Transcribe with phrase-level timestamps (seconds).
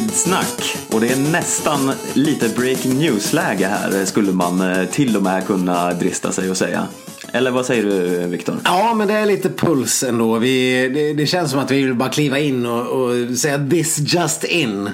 [0.00, 5.46] Skidsnack och det är nästan lite breaking news-läge här skulle man eh, till och med
[5.46, 6.88] kunna drista sig att säga.
[7.32, 8.56] Eller vad säger du Viktor?
[8.64, 10.38] Ja, men det är lite puls ändå.
[10.38, 13.98] Vi, det, det känns som att vi vill bara kliva in och, och säga this
[13.98, 14.90] just in.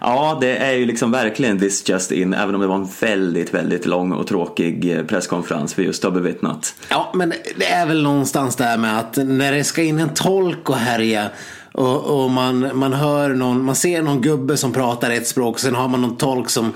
[0.00, 3.54] Ja, det är ju liksom verkligen this just in, även om det var en väldigt,
[3.54, 6.74] väldigt lång och tråkig eh, presskonferens vi just har bevittnat.
[6.88, 10.70] Ja, men det är väl någonstans där med att när det ska in en tolk
[10.70, 11.30] och härja
[11.78, 15.60] och, och, man, man hör någon, man ser någon gubbe som pratar ett språk och
[15.60, 16.72] sen har man någon tolk som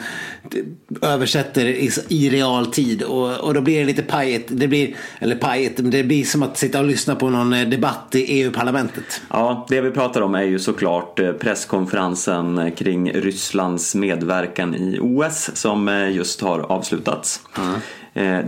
[1.03, 4.49] översätter i, i realtid och, och då blir det lite pajigt.
[4.51, 7.69] Det blir, eller pajigt, men det blir som att sitta och lyssna på någon eh,
[7.69, 9.23] debatt i EU-parlamentet.
[9.31, 15.51] Ja, det vi pratar om är ju såklart eh, presskonferensen kring Rysslands medverkan i OS
[15.55, 17.41] som eh, just har avslutats.
[17.59, 17.81] Mm.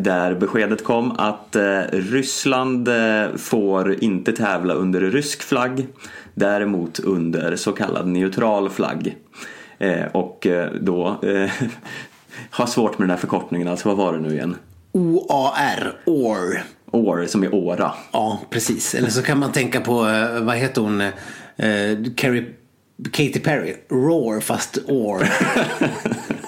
[0.02, 1.56] Där beskedet kom att
[1.92, 2.88] Ryssland
[3.36, 5.86] får inte tävla under rysk flagg
[6.34, 9.16] Däremot under så kallad neutral flagg.
[9.78, 11.50] Eh, och eh, då eh,
[12.50, 14.56] har svårt med den här förkortningen, alltså vad var det nu igen?
[14.92, 16.62] OAR, OR.
[16.90, 17.92] OR som är åra.
[18.12, 18.94] Ja, precis.
[18.94, 19.94] Eller så kan man tänka på,
[20.40, 21.02] vad heter hon,
[22.16, 22.44] Carrie,
[23.12, 25.28] Katy Perry, Roar fast OR.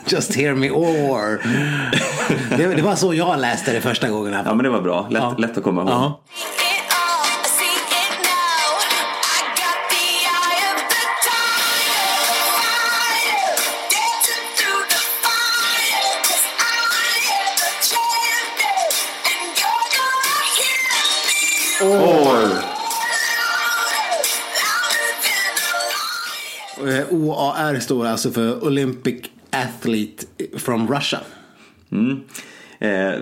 [0.09, 1.43] Just hear me or.
[2.57, 4.33] Det, det, var så jag läste det första gången.
[4.45, 5.37] Ja men det var bra, lätt, ja.
[5.39, 5.91] lätt att komma ihåg.
[5.91, 6.21] Ja.
[27.17, 30.27] OAR står alltså för Olympic Athlete
[30.59, 31.21] from Russia.
[31.93, 32.21] Mm.
[32.79, 33.21] Eh,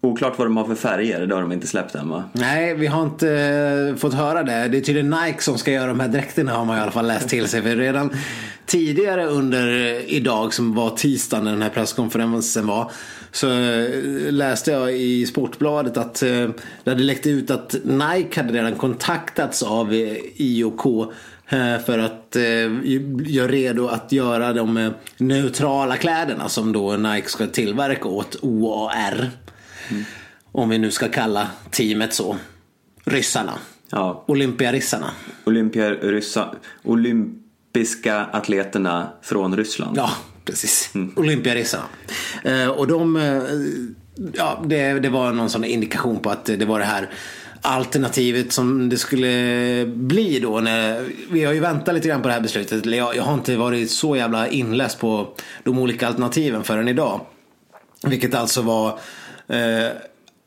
[0.00, 2.24] oklart vad de har för färger, det har de inte släppt än va?
[2.32, 4.68] Nej, vi har inte eh, fått höra det.
[4.68, 7.06] Det är tydligen Nike som ska göra de här dräkterna har man i alla fall
[7.06, 7.62] läst till sig.
[7.62, 8.10] För redan
[8.66, 9.66] tidigare under
[10.12, 12.90] idag som var tisdagen när den här presskonferensen var
[13.32, 16.48] så eh, läste jag i Sportbladet att eh,
[16.84, 19.94] det hade läckt ut att Nike hade redan kontaktats av
[20.36, 21.14] IOK Eh,
[21.86, 22.42] för att eh,
[23.26, 29.30] göra redo att göra de eh, neutrala kläderna som då Nike ska tillverka åt OAR.
[29.90, 30.04] Mm.
[30.52, 32.36] Om vi nu ska kalla teamet så.
[33.04, 33.52] Ryssarna.
[33.90, 34.24] Ja.
[34.28, 35.10] Olympiarissarna.
[35.44, 39.96] Olympiaryssa, olympiska atleterna från Ryssland.
[39.96, 40.10] Ja,
[40.44, 40.90] precis.
[40.94, 41.12] Mm.
[41.16, 41.84] Olympiarissarna.
[42.76, 43.16] och de,
[44.32, 47.10] ja, det, det var någon sån indikation på att det var det här
[47.62, 50.60] alternativet som det skulle bli då.
[50.60, 52.86] När, vi har ju väntat lite grann på det här beslutet.
[52.86, 55.28] Jag, jag har inte varit så jävla inläst på
[55.64, 57.20] de olika alternativen förrän idag.
[58.02, 58.88] Vilket alltså var
[59.48, 59.88] eh,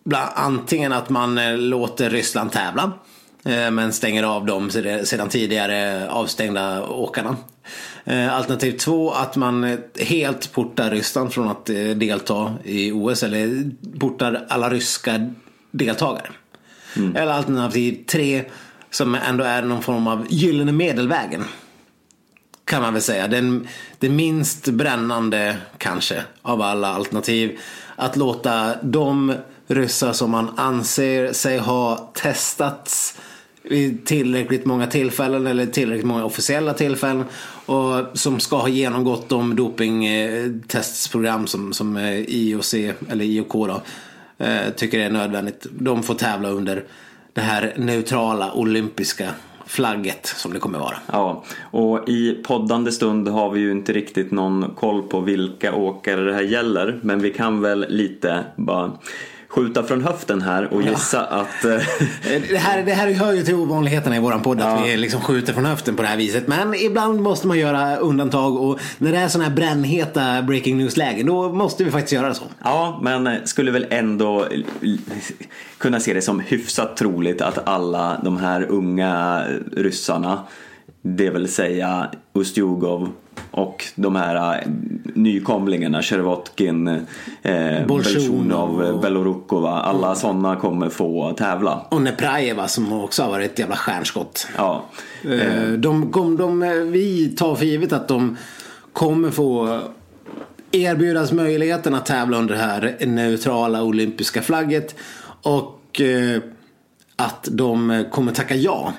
[0.04, 2.92] bland, antingen att man eh, låter Ryssland tävla.
[3.46, 4.72] Eh, men stänger av de
[5.06, 7.36] sedan tidigare avstängda åkarna.
[8.06, 13.24] Eh, alternativ två att man eh, helt portar Ryssland från att eh, delta i OS
[13.24, 15.32] eller portar alla ryska
[15.72, 16.30] deltagare.
[16.96, 17.16] Mm.
[17.16, 18.44] Eller alternativ tre
[18.92, 21.44] som ändå är någon form av gyllene medelvägen.
[22.66, 23.28] Kan man väl säga.
[23.28, 23.68] Den,
[24.00, 27.60] den minst brännande kanske av alla alternativ.
[27.96, 29.34] Att låta de
[29.68, 33.18] ryssar som man anser sig ha testats
[33.64, 37.26] vid tillräckligt många tillfällen eller tillräckligt många officiella tillfällen
[37.66, 42.74] och som ska ha genomgått de dopingtestprogram som, som eh, IOC
[43.10, 43.82] eller IOK då
[44.38, 45.68] Eh, tycker det är nödvändigt.
[45.72, 46.84] De får tävla under
[47.34, 49.30] det här neutrala olympiska
[49.66, 50.98] flagget som det kommer vara.
[51.12, 56.24] Ja, och i poddande stund har vi ju inte riktigt någon koll på vilka åkare
[56.24, 57.00] det här gäller.
[57.02, 58.92] Men vi kan väl lite bara
[59.54, 61.42] skjuta från höften här och gissa ja.
[61.42, 61.66] att...
[61.66, 61.72] Eh,
[62.50, 64.66] det, här, det här hör ju till ovanligheterna i våran podd ja.
[64.66, 66.48] att vi liksom skjuter från höften på det här viset.
[66.48, 71.26] Men ibland måste man göra undantag och när det är sådana här brännheta breaking news-lägen
[71.26, 72.44] då måste vi faktiskt göra så.
[72.64, 74.48] Ja, men eh, skulle väl ändå
[75.78, 80.40] kunna se det som hyfsat troligt att alla de här unga ryssarna
[81.06, 83.10] det vill säga Ustjugov
[83.52, 84.70] och de här äh,
[85.14, 86.88] nykomlingarna, Sjervotkin,
[87.42, 90.16] eh, Bolsjunov, Belorukova, alla mm.
[90.16, 91.86] sådana kommer få tävla.
[91.90, 94.48] Och Neprajeva som också har varit ett jävla stjärnskott.
[94.58, 94.86] Ja.
[95.24, 95.68] Eh.
[95.68, 96.60] De, de, de,
[96.92, 98.38] vi tar för givet att de
[98.94, 99.80] kommer få
[100.72, 104.96] erbjudas möjligheten att tävla under det här neutrala olympiska flagget.
[105.42, 106.42] Och eh,
[107.16, 108.94] att de kommer tacka ja.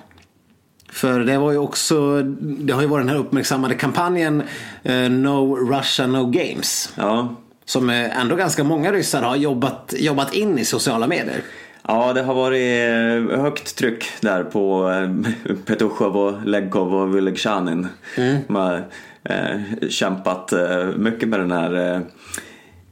[0.94, 4.42] För det var ju också, det har ju varit den här uppmärksammade kampanjen
[4.88, 6.92] uh, No Russia No Games.
[6.96, 7.34] Ja.
[7.64, 11.42] Som ändå ganska många ryssar har jobbat, jobbat in i sociala medier.
[11.88, 17.86] Ja, det har varit eh, högt tryck där på eh, Petushov och Legkov och Vylegzjanin.
[18.16, 18.36] Mm.
[18.46, 18.84] De har
[19.22, 22.02] eh, kämpat eh, mycket med den här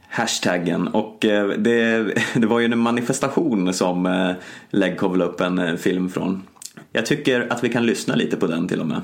[0.09, 1.17] hashtaggen och
[1.57, 4.33] det, det var ju en manifestation som
[4.69, 6.43] Legkov la upp en film från.
[6.95, 9.01] Jag tycker att vi kan lyssna lite på den till och med.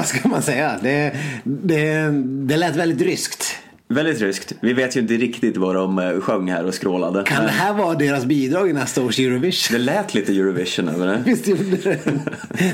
[0.00, 0.78] Vad ska man säga?
[0.82, 1.12] Det,
[1.44, 3.56] det, det lät väldigt ryskt.
[3.88, 4.52] Väldigt ryskt.
[4.60, 7.22] Vi vet ju inte riktigt vad de eh, sjöng här och skrålade.
[7.22, 9.78] Kan det här vara deras bidrag i nästa års Eurovision?
[9.78, 11.22] Det lät lite Eurovision över det.
[11.24, 11.98] Visst gjorde det.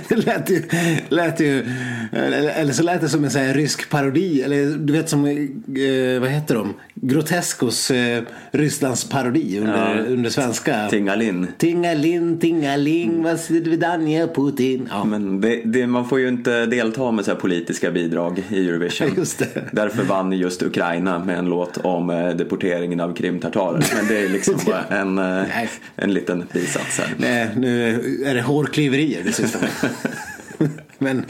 [0.08, 0.62] Det lät ju,
[1.08, 1.66] lät ju
[2.12, 4.42] eller så lät det som en sån här rysk parodi.
[4.42, 6.74] Eller du vet som, eh, vad heter de?
[7.02, 10.02] Groteskos eh, Rysslands parodi under, ja.
[10.02, 10.88] under svenska.
[10.90, 11.46] Tingalin.
[11.58, 13.22] Tingalin, tingaling, mm.
[13.22, 14.88] vad svidvidanja Putin.
[14.90, 15.04] Ja.
[15.04, 19.10] Men det, det, man får ju inte delta med så politiska bidrag i Eurovision.
[19.16, 19.68] Just det.
[19.72, 23.84] Därför vann just Ukraina med en låt om eh, deporteringen av krimtartarer.
[23.96, 27.14] Men det är liksom bara en, eh, en liten bisats här.
[27.16, 27.92] Nej, nu
[28.24, 29.58] är det hårklyverier sista.
[30.98, 31.24] Men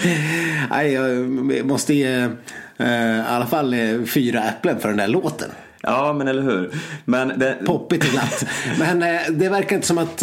[0.70, 1.26] nej, jag
[1.66, 2.28] måste ge
[2.76, 5.50] eh, i alla fall eh, fyra äpplen för den där låten.
[5.80, 6.70] Ja, men eller hur.
[7.04, 7.58] Men det...
[7.66, 8.46] Poppigt och glatt.
[8.78, 10.22] men eh, det verkar inte som att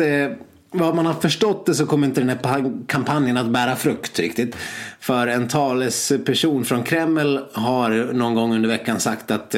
[0.75, 4.55] vad man har förstått det så kommer inte den här kampanjen att bära frukt riktigt.
[5.00, 9.55] För en talesperson från Kreml har någon gång under veckan sagt att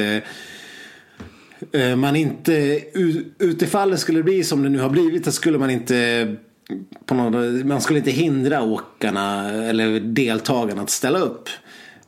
[1.96, 2.80] man inte,
[3.38, 6.36] utifall det skulle bli som det nu har blivit, så skulle man inte
[7.06, 11.48] på något, man skulle inte hindra åkarna eller deltagarna att ställa upp.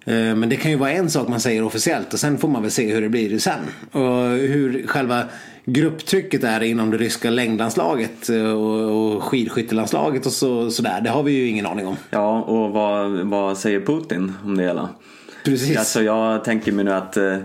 [0.08, 2.62] Eh, men det kan ju vara en sak man säger officiellt och sen får man
[2.62, 3.60] väl se hur det blir sen.
[3.92, 5.24] Och hur själva
[5.64, 11.00] grupptrycket är inom det ryska längdlandslaget eh, och, skidskyttelandslaget och så, sådär.
[11.00, 11.96] Det har vi ju ingen aning om.
[12.10, 14.88] Ja, och vad, vad säger Putin om det hela?
[15.44, 15.78] Precis.
[15.78, 17.36] Alltså jag tänker mig nu att eh,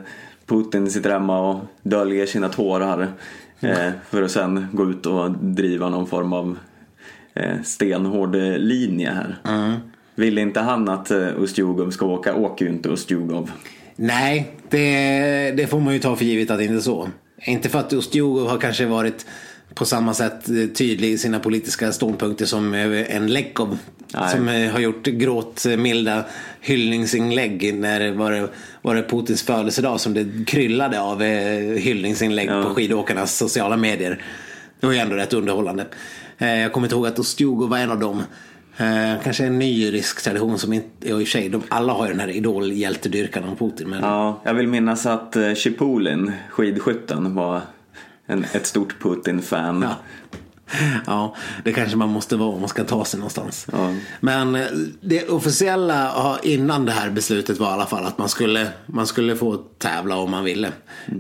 [0.46, 3.08] Putin sitter hemma och döljer sina tårar
[4.10, 6.58] för att sen gå ut och driva någon form av
[7.64, 9.40] stenhård linje här.
[9.48, 9.80] Mm.
[10.16, 13.52] Vill inte han att Ustjugov eh, ska åka, åker ju inte Ustjugov.
[13.96, 17.10] Nej, det, det får man ju ta för givet att det inte är så.
[17.46, 19.26] Inte för att Ustjugov har kanske varit
[19.74, 23.78] på samma sätt eh, tydlig i sina politiska ståndpunkter som en Lekov.
[24.16, 24.32] Nej.
[24.32, 26.26] Som har gjort gråtmilda
[26.62, 28.48] hyllningsinlägg när var det,
[28.82, 31.22] var det Putins födelsedag som det kryllade av
[31.78, 32.64] hyllningsinlägg ja.
[32.64, 34.22] på skidåkarnas sociala medier.
[34.80, 35.86] Det var ju ändå rätt underhållande.
[36.38, 38.24] Eh, jag kommer inte ihåg att Ostjugo var en av dem.
[38.78, 42.06] Eh, kanske en ny rysk tradition som inte, i och för sig, de, alla har
[42.06, 43.90] ju den här idolhjältedyrkan om Putin.
[43.90, 44.04] Men...
[44.04, 47.62] Ja, jag vill minnas att eh, Chipulin, skidskytten, var
[48.26, 49.82] en, ett stort Putin-fan.
[49.82, 49.96] Ja.
[51.06, 53.68] ja, det kanske man måste vara om man ska ta sig någonstans.
[53.72, 53.94] Ja.
[54.20, 54.58] Men
[55.02, 59.36] det officiella innan det här beslutet var i alla fall att man skulle, man skulle
[59.36, 60.72] få tävla om man ville.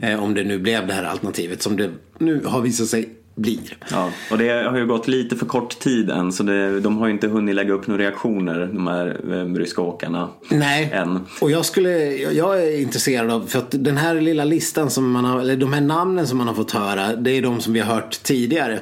[0.01, 0.20] Mm.
[0.20, 3.78] Om det nu blev det här alternativet som det nu har visat sig blir.
[3.92, 7.08] Ja, och det har ju gått lite för kort tid än så det, de har
[7.08, 10.30] ju inte hunnit lägga upp några reaktioner de här eh, ryska åkarna.
[10.50, 11.20] Nej, än.
[11.42, 15.25] och jag, skulle, jag är intresserad av, för att den här lilla listan som man
[15.25, 17.80] har, eller de här namnen som man har fått höra, det är de som vi
[17.80, 18.80] har hört tidigare.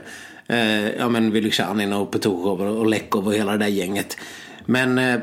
[0.48, 4.18] Eh, ja men Vylegzjanin och Petuchov och Lekov och hela det där gänget.
[4.66, 5.20] Men eh,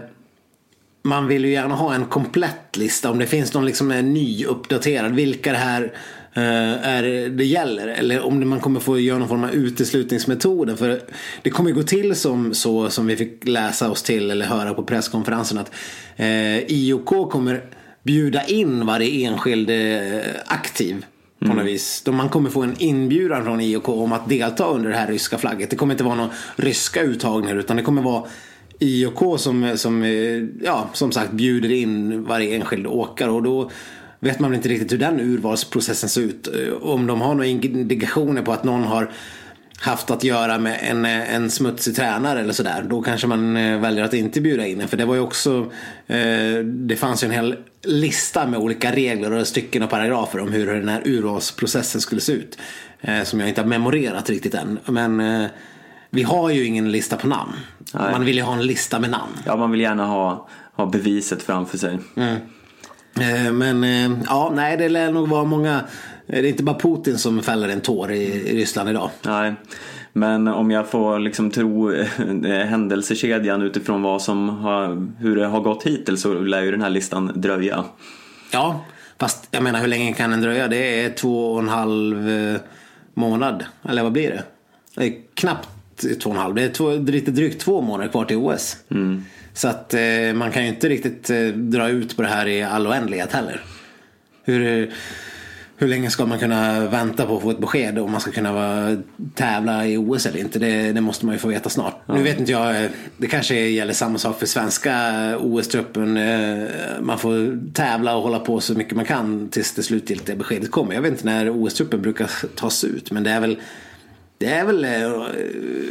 [1.02, 5.14] man vill ju gärna ha en komplett lista om det finns någon liksom ny uppdaterad.
[5.14, 5.92] Vilka det här Eh,
[6.38, 7.88] är det gäller.
[7.88, 10.76] Eller om man kommer få göra någon form av uteslutningsmetoder.
[10.76, 11.00] För
[11.42, 14.82] det kommer gå till som, så som vi fick läsa oss till eller höra på
[14.82, 15.72] presskonferensen att
[16.16, 17.64] eh, IOK kommer
[18.02, 21.04] bjuda in varje enskild eh, aktiv.
[21.38, 21.66] På något mm.
[21.66, 22.04] vis.
[22.06, 25.70] Man kommer få en inbjudan från IOK om att delta under det här ryska flagget.
[25.70, 28.24] Det kommer inte vara några ryska uttagningar utan det kommer vara
[28.78, 33.30] IOK som, som, eh, ja, som sagt bjuder in varje enskild åkare.
[33.30, 33.70] Och då
[34.20, 36.48] vet man inte riktigt hur den urvalsprocessen ser ut.
[36.80, 39.10] Om de har några indikationer på att någon har
[39.80, 42.86] haft att göra med en, en smutsig tränare eller sådär.
[42.90, 44.88] Då kanske man eh, väljer att inte bjuda in en.
[44.88, 45.72] För det var ju också,
[46.06, 50.52] eh, det fanns ju en hel lista med olika regler och stycken och paragrafer om
[50.52, 52.58] hur den här urvalsprocessen skulle se ut.
[53.00, 54.78] Eh, som jag inte har memorerat riktigt än.
[54.86, 55.50] Men eh,
[56.10, 57.52] vi har ju ingen lista på namn.
[57.94, 58.12] Nej.
[58.12, 59.32] Man vill ju ha en lista med namn.
[59.46, 61.98] Ja, man vill gärna ha, ha beviset framför sig.
[62.16, 62.36] Mm.
[63.20, 65.80] Eh, men eh, ja, nej det lär nog vara många
[66.26, 69.10] Det är inte bara Putin som fäller en tår i, Ryssland idag.
[69.22, 69.54] Nej.
[70.12, 71.92] Men om jag får liksom tro
[72.44, 76.90] händelsekedjan utifrån vad som har, hur det har gått hittills så lär ju den här
[76.90, 77.84] listan dröja.
[78.50, 78.84] Ja,
[79.18, 80.68] fast jag menar hur länge kan den dröja?
[80.68, 82.60] Det är två och en halv eh,
[83.14, 83.64] månad.
[83.88, 84.42] Eller vad blir det?
[84.94, 85.68] Det knappt
[86.22, 86.54] två och en halv.
[86.54, 88.76] Det är två, lite drygt två månader kvar till OS.
[88.90, 89.24] Mm.
[89.58, 90.00] Så att eh,
[90.34, 93.64] man kan ju inte riktigt eh, dra ut på det här i all oändlighet heller.
[94.44, 94.90] Hur,
[95.76, 98.52] hur länge ska man kunna vänta på att få ett besked om man ska kunna
[98.52, 98.96] vara,
[99.34, 100.58] tävla i OS eller inte?
[100.58, 102.02] Det, det måste man ju få veta snart.
[102.06, 102.14] Ja.
[102.14, 104.92] Nu vet inte jag, eh, det kanske gäller samma sak för svenska
[105.38, 106.16] OS-truppen.
[106.16, 106.68] Eh,
[107.00, 110.94] man får tävla och hålla på så mycket man kan tills det slutgiltiga beskedet kommer.
[110.94, 113.58] Jag vet inte när OS-truppen brukar tas ut men det är väl
[114.38, 115.22] det är väl eh,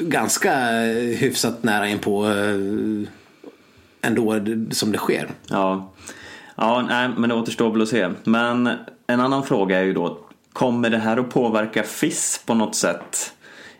[0.01, 0.69] ganska
[1.17, 2.33] hyfsat nära in på
[4.07, 4.39] ändå
[4.71, 5.27] som det sker.
[5.49, 5.91] Ja.
[6.55, 8.09] Ja, nej, men det återstår väl att se.
[8.23, 8.69] Men
[9.07, 10.17] en annan fråga är ju då,
[10.53, 13.33] kommer det här att påverka FIS på något sätt?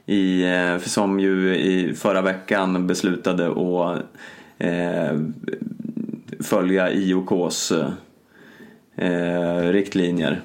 [0.05, 4.03] I, eh, som ju i förra veckan beslutade att
[4.57, 5.19] eh,
[6.39, 7.71] följa IOKs
[8.95, 10.41] eh, riktlinjer.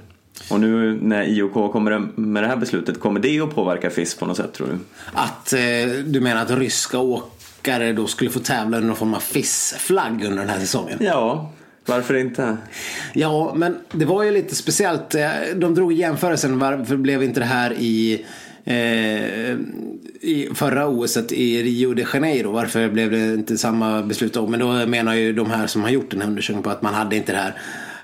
[0.50, 4.26] Och nu när IOK kommer med det här beslutet, kommer det att påverka FIS på
[4.26, 4.78] något sätt tror du?
[5.12, 9.20] Att eh, du menar att ryska åkare då skulle få tävla under någon form av
[9.20, 10.98] FIS-flagg under den här säsongen?
[11.00, 11.52] Ja,
[11.86, 12.56] varför inte?
[13.12, 15.14] Ja, men det var ju lite speciellt.
[15.14, 16.58] Eh, de drog jämförelsen.
[16.58, 18.24] Varför blev inte det här i,
[18.64, 18.76] eh,
[20.20, 22.52] i förra OS i Rio de Janeiro?
[22.52, 24.46] Varför blev det inte samma beslut då?
[24.46, 26.94] Men då menar ju de här som har gjort den här undersökningen på att man
[26.94, 27.54] hade inte det här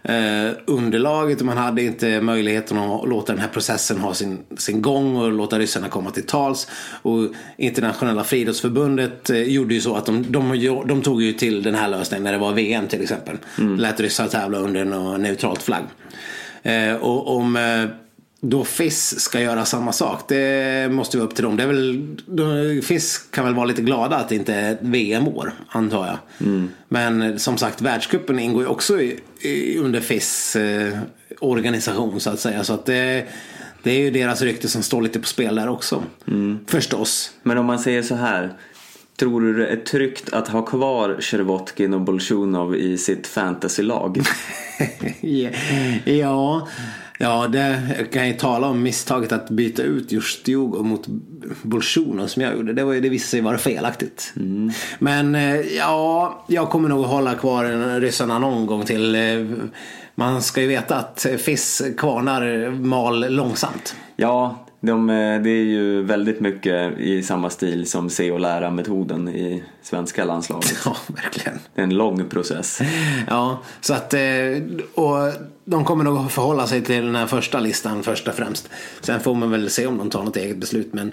[0.08, 4.82] eh, underlaget och man hade inte möjligheten att låta den här processen ha sin, sin
[4.82, 6.68] gång och låta ryssarna komma till tals.
[7.02, 11.74] Och internationella friidrottsförbundet eh, gjorde ju så att de, de, de, tog ju till den
[11.74, 13.36] här lösningen när det var VM till exempel.
[13.58, 13.76] Mm.
[13.76, 15.84] Lät ryssar tävla under en neutralt flagg.
[16.62, 17.84] Eh, och om eh,
[18.40, 20.28] då FIS ska göra samma sak.
[20.28, 21.56] Det måste vara upp till dem.
[21.56, 25.52] Det är väl, FIS kan väl vara lite glada att det inte är ett VM-år,
[25.68, 26.48] antar jag.
[26.48, 26.70] Mm.
[26.88, 30.98] Men som sagt, världscupen ingår ju också i, i, under FIS eh,
[31.40, 32.64] organisation så att säga.
[32.64, 33.26] Så att det,
[33.82, 36.02] det är ju deras rykte som står lite på spel där också.
[36.28, 36.58] Mm.
[36.66, 37.32] Förstås.
[37.42, 38.52] Men om man säger så här.
[39.16, 44.20] Tror du det är tryggt att ha kvar Sjervotkin och Bolsjunov i sitt fantasylag?
[46.04, 46.68] ja.
[47.20, 47.82] Ja, det
[48.12, 51.06] kan jag tala om misstaget att byta ut just Diogo mot
[51.62, 52.72] Bolsjunov som jag gjorde.
[52.72, 54.32] Det, var, det visade sig vara felaktigt.
[54.36, 54.70] Mm.
[54.98, 59.14] Men eh, ja, jag kommer nog hålla kvar ryssarna någon gång till.
[59.14, 59.46] Eh,
[60.14, 63.96] man ska ju veta att FIS kvarnar mal långsamt.
[64.16, 69.28] Ja, de, eh, det är ju väldigt mycket i samma stil som se och lära-metoden
[69.28, 70.74] i svenska landslaget.
[70.84, 71.58] Ja, verkligen.
[71.74, 72.80] Det är en lång process.
[73.28, 74.14] Ja, så att
[74.94, 75.32] och
[75.64, 78.70] de kommer nog förhålla sig till den här första listan först och främst.
[79.00, 80.92] Sen får man väl se om de tar något eget beslut.
[80.92, 81.12] Men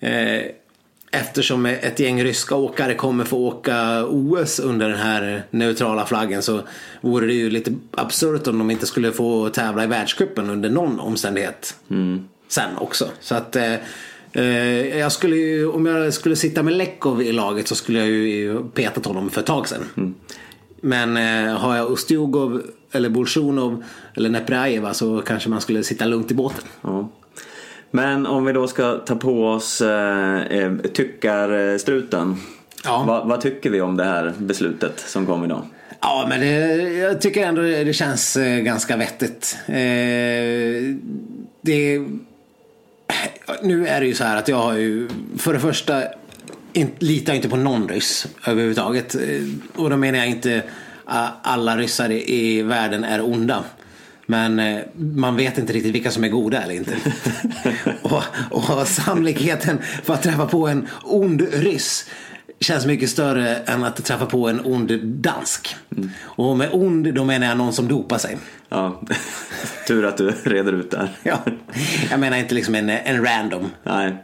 [0.00, 0.42] eh,
[1.10, 6.60] eftersom ett gäng ryska åkare kommer få åka OS under den här neutrala flaggen så
[7.00, 11.00] vore det ju lite absurt om de inte skulle få tävla i världscupen under någon
[11.00, 11.76] omständighet.
[11.90, 12.28] Mm.
[12.54, 13.08] Sen också.
[13.20, 13.74] Så att eh,
[14.32, 18.08] eh jag skulle ju, om jag skulle sitta med Lekov i laget så skulle jag
[18.08, 19.84] ju petat honom för ett tag sedan.
[19.96, 20.14] Mm.
[20.80, 23.84] Men eh, har jag Ustjugov eller Bolsjunov
[24.16, 26.64] eller Neprajeva så kanske man skulle sitta lugnt i båten.
[26.80, 27.08] Ja.
[27.90, 32.36] Men om vi då ska ta på oss eh, tyckarstruten.
[32.84, 33.04] Ja.
[33.06, 35.62] Va, vad tycker vi om det här beslutet som kom idag?
[36.00, 36.48] Ja, men det,
[36.92, 39.56] jag tycker ändå det känns ganska vettigt.
[39.66, 39.74] Eh,
[41.60, 42.00] det,
[43.62, 46.02] nu är det ju så här att jag har ju för det första
[46.72, 49.14] in, litar inte på någon ryss överhuvudtaget.
[49.14, 49.20] Eh,
[49.74, 50.62] och då menar jag inte
[51.42, 53.64] alla ryssar i världen är onda.
[54.26, 56.96] Men eh, man vet inte riktigt vilka som är goda eller inte.
[58.02, 62.08] och, och sannolikheten för att träffa på en ond ryss
[62.60, 65.76] känns mycket större än att träffa på en ond dansk.
[65.96, 66.10] Mm.
[66.22, 68.38] Och med ond då menar jag någon som dopar sig.
[68.68, 69.00] Ja,
[69.86, 71.08] tur att du reder ut där.
[71.22, 71.38] ja,
[72.10, 73.70] jag menar inte liksom en, en random.
[73.82, 74.14] Nej.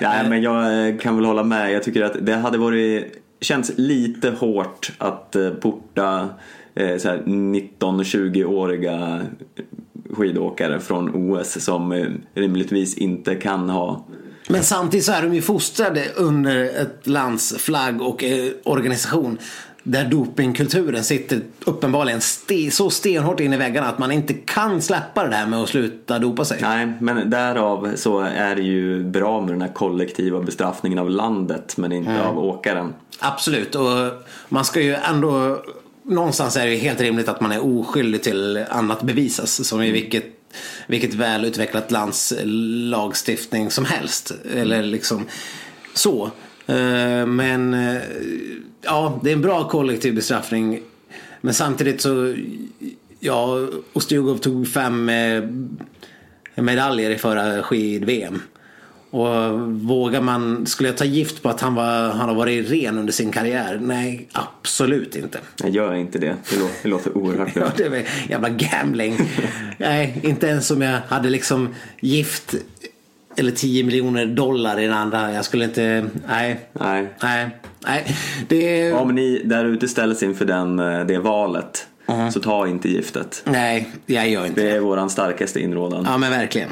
[0.00, 1.72] Nej, men jag eh, kan väl hålla med.
[1.72, 6.28] Jag tycker att det hade varit känns lite hårt att eh, porta
[6.74, 9.20] 19-20-åriga eh,
[10.10, 14.06] skidåkare från OS som eh, rimligtvis inte kan ha
[14.52, 18.24] men samtidigt så är de ju fostrade under ett lands flagg och
[18.64, 19.38] organisation
[19.82, 25.24] där dopingkulturen sitter uppenbarligen ste så stenhårt in i väggarna att man inte kan släppa
[25.24, 26.58] det där med att sluta dopa sig.
[26.62, 31.76] Nej, men därav så är det ju bra med den här kollektiva bestraffningen av landet
[31.76, 32.26] men inte mm.
[32.26, 32.94] av åkaren.
[33.18, 33.86] Absolut, och
[34.48, 35.62] man ska ju ändå
[36.04, 40.24] Någonstans är det helt rimligt att man är oskyldig till annat bevisas som i vilket
[40.86, 42.32] vilket välutvecklat lands
[42.90, 44.32] lagstiftning som helst.
[44.54, 45.26] Eller liksom
[45.94, 46.30] så.
[46.66, 48.02] Eh, men eh,
[48.82, 50.82] ja, det är en bra kollektiv bestraffning.
[51.40, 52.34] Men samtidigt så,
[53.20, 55.42] ja, Ostjugov tog fem eh,
[56.54, 58.42] medaljer i förra skid-VM.
[59.12, 62.98] Och vågar man, skulle jag ta gift på att han, var, han har varit ren
[62.98, 63.78] under sin karriär?
[63.82, 65.38] Nej, absolut inte.
[65.56, 66.36] Jag gör inte det.
[66.50, 67.64] Det låter, det låter oerhört bra.
[67.64, 69.16] ja, det är jävla gambling.
[69.78, 72.54] nej, inte ens om jag hade liksom gift
[73.36, 75.32] eller 10 miljoner dollar i den andra.
[75.32, 76.60] Jag skulle inte, nej.
[76.72, 77.08] Nej.
[77.22, 77.50] Nej.
[77.86, 78.16] nej.
[78.48, 78.92] Det...
[78.92, 81.86] Om ni där ute ställs inför den, eh, det valet.
[82.06, 82.30] Uh-huh.
[82.30, 83.42] Så ta inte giftet.
[83.44, 84.70] Nej, jag gör inte det.
[84.70, 86.04] är våran starkaste inrådan.
[86.08, 86.68] Ja, men verkligen.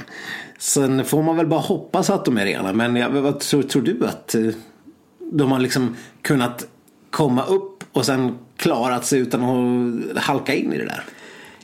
[0.61, 2.73] Sen får man väl bara hoppas att de är rena.
[2.73, 4.47] Men jag, vad tror, tror du att eh,
[5.33, 6.67] de har liksom kunnat
[7.11, 11.05] komma upp och sen klarat sig utan att halka in i det där?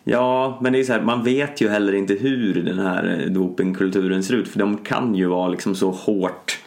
[0.05, 3.33] Ja, men det är så här, man vet ju heller inte hur den här eh,
[3.33, 4.49] dopingkulturen ser ut.
[4.49, 6.59] För de kan ju vara liksom så hårt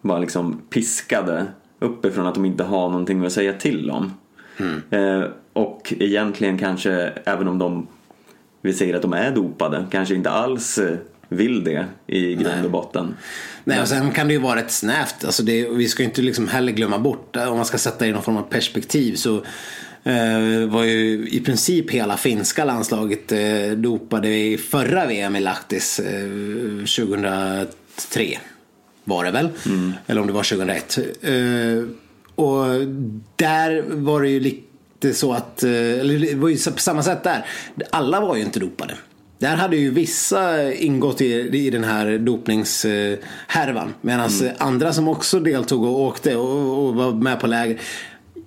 [0.00, 1.46] bara liksom piskade
[1.78, 4.12] uppifrån att de inte har någonting att säga till om.
[4.56, 4.82] Mm.
[4.90, 6.92] Eh, och egentligen kanske,
[7.24, 7.86] även om de,
[8.60, 10.96] vi säger att de är dopade, kanske inte alls eh,
[11.28, 13.16] vill det i grund och botten.
[13.64, 15.24] Nej, och sen kan det ju vara rätt snävt.
[15.24, 18.22] Alltså det, vi ska inte liksom heller glömma bort, om man ska sätta i någon
[18.22, 19.36] form av perspektiv så
[20.04, 26.00] eh, var ju i princip hela finska landslaget eh, dopade i förra VM i Lahtis
[26.00, 26.28] eh,
[26.78, 28.38] 2003.
[29.04, 29.48] Var det väl?
[29.66, 29.92] Mm.
[30.06, 30.98] Eller om det var 2001.
[31.22, 31.32] Eh,
[32.34, 32.64] och
[33.36, 37.22] där var det ju lite så att, eh, eller det var ju på samma sätt
[37.22, 37.46] där.
[37.90, 38.94] Alla var ju inte dopade.
[39.38, 43.94] Där hade ju vissa ingått i, i den här dopningshärvan.
[44.00, 44.54] Medan mm.
[44.58, 47.80] andra som också deltog och åkte och, och, var med på läger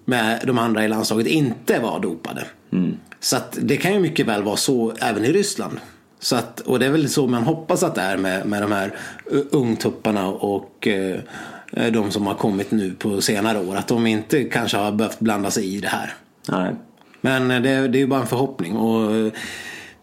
[0.05, 2.45] med de andra i landslaget inte var dopade.
[2.73, 2.97] Mm.
[3.19, 5.79] Så att det kan ju mycket väl vara så även i Ryssland.
[6.19, 8.71] Så att, och det är väl så man hoppas att det är med, med de
[8.71, 8.93] här
[9.51, 11.19] ungtupparna och eh,
[11.91, 13.75] de som har kommit nu på senare år.
[13.75, 16.13] Att de inte kanske har behövt blanda sig i det här.
[16.49, 16.75] Nej.
[17.21, 18.75] Men det, det är ju bara en förhoppning.
[18.75, 19.31] Och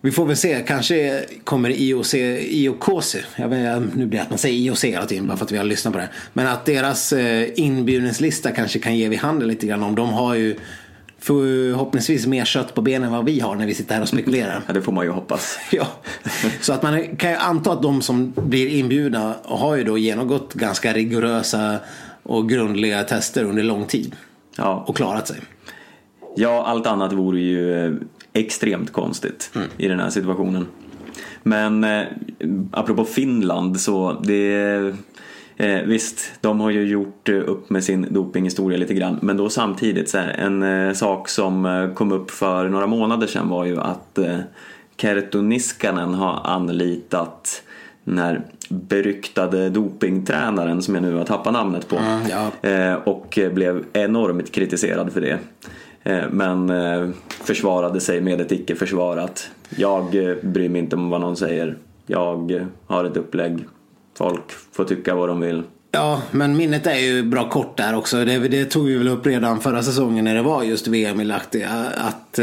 [0.00, 4.38] vi får väl se, kanske kommer IOC, IOKC, jag vet, nu blir det att man
[4.38, 6.08] säger IOC hela tiden bara för att vi har lyssnat på det.
[6.32, 10.34] Men att deras eh, inbjudningslista kanske kan ge vid handen lite grann om de har
[10.34, 10.56] ju
[11.18, 14.62] förhoppningsvis mer kött på benen än vad vi har när vi sitter här och spekulerar.
[14.66, 15.58] Ja, det får man ju hoppas.
[15.72, 15.86] ja.
[16.60, 20.54] Så att man kan ju anta att de som blir inbjudna har ju då genomgått
[20.54, 21.78] ganska rigorösa
[22.22, 24.16] och grundliga tester under lång tid.
[24.56, 24.84] Ja.
[24.86, 25.40] Och klarat sig.
[26.36, 27.92] Ja, allt annat vore ju eh,
[28.36, 29.68] extremt konstigt mm.
[29.76, 30.66] i den här situationen.
[31.42, 32.02] Men eh,
[32.72, 34.94] apropå Finland så det
[35.58, 39.18] Eh, visst, de har ju gjort eh, upp med sin dopinghistoria lite grann.
[39.22, 43.26] Men då samtidigt, så här, en eh, sak som eh, kom upp för några månader
[43.26, 44.38] sedan var ju att eh,
[44.96, 47.62] Kerttu Niskanen har anlitat
[48.04, 51.96] den här beryktade dopingtränaren som jag nu har tappat namnet på.
[51.96, 52.68] Mm, ja.
[52.70, 55.38] eh, och blev enormt kritiserad för det.
[56.06, 59.50] Eh, men eh, försvarade sig med ett icke försvarat.
[59.76, 61.76] Jag eh, bryr mig inte om vad någon säger.
[62.06, 63.64] Jag har ett upplägg.
[64.18, 65.62] Folk får tycka vad de vill.
[65.90, 68.24] Ja, men minnet är ju bra kort där också.
[68.24, 71.24] Det, det, tog vi väl upp redan förra säsongen när det var just VM i
[71.24, 71.64] Lahti.
[71.94, 72.38] Att,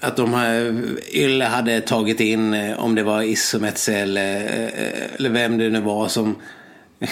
[0.00, 0.82] att de här,
[1.14, 4.48] Ylle hade tagit in, om det var Isometse eller,
[5.16, 6.34] eller vem det nu var som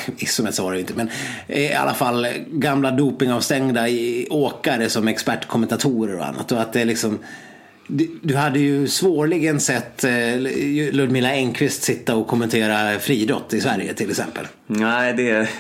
[0.19, 1.11] Isomet var det inte, men
[1.47, 3.87] i alla fall gamla dopingavstängda
[4.31, 6.53] åkare som expertkommentatorer och annat.
[6.53, 7.19] Och att det liksom
[8.23, 10.39] du hade ju svårligen sett eh,
[10.93, 14.47] Ludmila Engqvist sitta och kommentera friidrott i Sverige till exempel.
[14.67, 15.51] Nej, det är,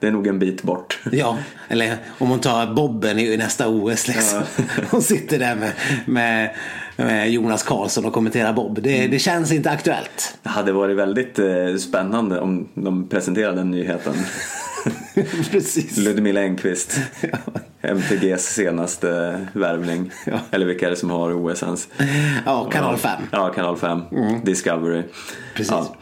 [0.00, 0.98] det är nog en bit bort.
[1.12, 1.38] Ja,
[1.68, 4.42] eller om hon tar bobben i nästa OS liksom.
[4.56, 4.64] Ja.
[4.90, 5.72] Hon sitter där med,
[6.06, 6.50] med
[7.26, 8.82] Jonas Karlsson och kommenterar bob.
[8.82, 9.10] Det, mm.
[9.10, 10.38] det, känns inte aktuellt.
[10.42, 14.14] Det hade varit väldigt eh, spännande om de presenterade den nyheten.
[15.50, 15.96] Precis.
[15.96, 17.00] Ludmila Engqvist.
[17.20, 17.38] ja.
[17.82, 20.10] MTGs senaste värvning.
[20.26, 20.40] Ja.
[20.50, 21.88] Eller vilka är det som har OS ens?
[22.46, 23.22] Ja, kanal 5.
[23.30, 24.00] Ja, kanal 5.
[24.12, 24.44] Mm.
[24.44, 25.02] Discovery.
[25.54, 25.70] Precis.
[25.70, 25.96] Ja,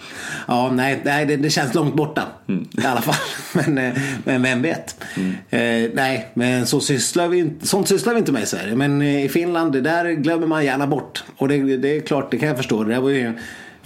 [0.49, 2.23] ja nej, nej det, det, känns långt borta.
[2.49, 2.69] Mm.
[2.83, 3.15] I alla fall.
[3.65, 5.05] Men, eh, men vem vet.
[5.17, 5.35] Mm.
[5.51, 8.75] Eh, nej, men så sysslar vi, sånt sysslar vi inte med i Sverige.
[8.77, 11.25] Men eh, i Finland, det där glömmer man gärna bort.
[11.37, 12.85] Och det, det är klart, det kan jag förstå.
[12.85, 13.33] Det där var ju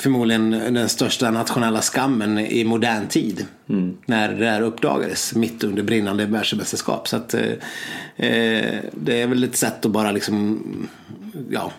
[0.02, 3.46] förmodligen den största nationella skammen i modern tid.
[3.68, 3.96] Mm.
[4.06, 7.08] När det här uppdagades mitt under brinnande världsmästerskap.
[7.08, 7.50] Så att, eh,
[8.16, 10.62] eh, det är väl ett sätt att bara liksom
[11.50, 11.72] ja,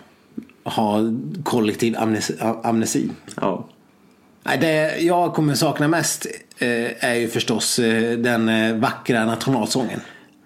[0.64, 1.00] ha
[1.42, 2.34] kollektiv amnesi.
[2.62, 3.10] amnesi.
[3.40, 3.68] Ja.
[4.60, 6.26] Det jag kommer sakna mest
[6.58, 10.00] eh, är ju förstås eh, den eh, vackra nationalsången.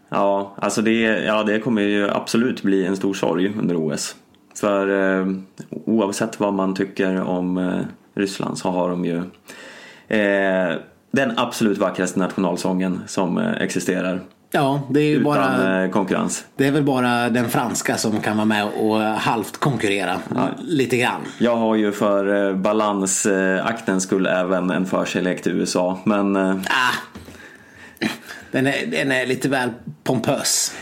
[0.09, 4.17] Ja, alltså det, ja, det kommer ju absolut bli en stor sorg under OS.
[4.61, 5.27] För eh,
[5.87, 7.81] oavsett vad man tycker om eh,
[8.15, 9.17] Ryssland så har de ju
[10.09, 10.77] eh,
[11.11, 14.21] den absolut vackraste nationalsången som eh, existerar.
[14.51, 15.85] Ja, det är ju Utan bara...
[15.85, 16.45] eh, konkurrens.
[16.57, 20.19] Det är väl bara den franska som kan vara med och halvt konkurrera.
[20.59, 21.21] Lite grann.
[21.39, 25.99] Jag har ju för eh, balansaktens skull även en förkärlek till USA.
[26.05, 26.51] Men Ah.
[28.53, 29.71] Den är, den är lite väl
[30.05, 30.75] pompös.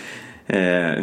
[0.46, 1.00] eh, ja,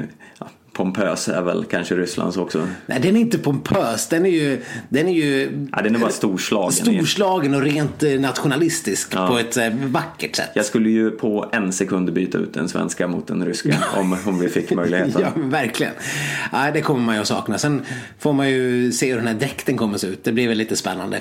[0.74, 2.68] pompös är väl kanske Rysslands också.
[2.86, 4.08] Nej, den är inte pompös.
[4.08, 4.62] Den är ju...
[4.90, 6.72] Den är ju Ja, den är bara storslagen.
[6.72, 9.28] storslagen och rent eh, nationalistisk Ja.
[9.28, 10.50] på ett eh, vackert sätt.
[10.56, 14.40] Jag skulle ju på en sekund byta ut den svenska mot den ryska om, om
[14.40, 15.22] vi fick möjligheten.
[15.22, 15.94] Ja, verkligen.
[16.52, 17.58] Ja, det kommer man ju att sakna.
[17.58, 17.82] Sen
[18.20, 20.24] får man ju se hur den här dräkten kommer att se ut.
[20.24, 21.20] Det blir väl lite spännande.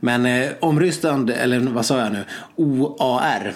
[0.00, 2.24] Men eh, om Ryssland, eller vad sa jag nu,
[2.56, 3.52] OAR.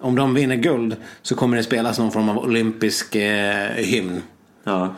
[0.00, 4.22] Om de vinner guld så kommer det spelas någon form av olympisk eh, hymn.
[4.66, 4.94] Ja.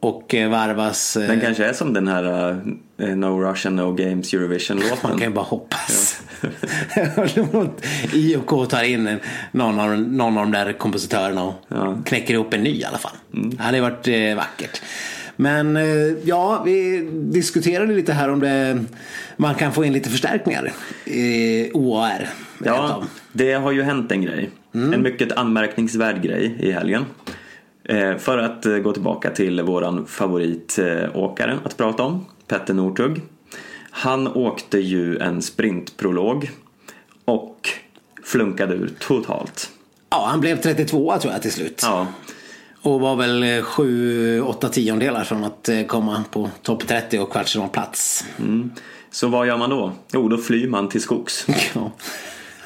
[0.00, 1.16] Och eh, varvas...
[1.16, 2.50] Eh, Den kanske är som den här
[2.98, 5.10] eh, No Russian No Games man Eurovision-låten.
[5.10, 6.20] kan ju bara hoppas.
[8.12, 9.18] IOK tar in
[9.52, 11.98] någon av, någon av de där kompositörerna och Ja.
[12.04, 13.12] knäcker ihop en ny i alla fall.
[13.30, 14.82] Det hade varit eh, vackert.
[15.36, 15.78] Men
[16.24, 18.84] ja, vi diskuterade lite här om det,
[19.36, 20.72] man kan få in lite förstärkningar
[21.04, 22.28] i OAR.
[22.64, 24.50] Ja, det har ju hänt en grej.
[24.72, 27.04] En mycket anmärkningsvärd grej i helgen.
[27.90, 33.22] Eh, för att eh, gå tillbaka till våran favoritåkare att prata om, Petter Northug.
[33.90, 36.50] Han åkte ju en sprintprolog
[37.24, 37.68] och
[38.24, 39.70] flunkade ur totalt.
[40.10, 41.80] ja, han blev 32 tror jag till slut.
[41.82, 42.06] Ja,
[42.82, 48.24] Och var väl 7-8 tiondelar från att eh, komma på topp 30 och kvartsfinalplats.
[49.10, 49.92] så vad gör man då?
[50.12, 51.46] Jo, då flyr man till skogs.
[51.74, 51.90] Ja.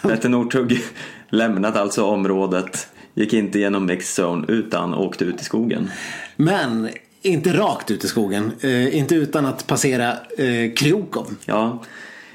[0.02, 0.80] Petter Northug
[1.28, 5.90] lämnat alltså området, gick inte genom mixzone utan åkte ut i skogen.
[6.37, 6.88] Men
[7.22, 8.53] inte rakt ut i skogen.
[8.61, 11.35] Eh, inte utan att passera eh, Kryokov.
[11.44, 11.83] Ja,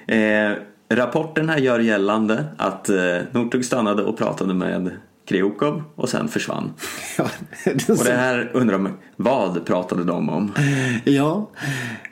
[0.07, 0.51] eh,
[0.89, 2.95] rapporten här gör gällande att eh,
[3.31, 4.91] Northug stannade och pratade med
[5.27, 6.73] Kriokov och sen försvann.
[7.17, 7.29] Ja,
[7.87, 10.51] Och det här undrar man, vad pratade de om?
[11.03, 11.49] ja.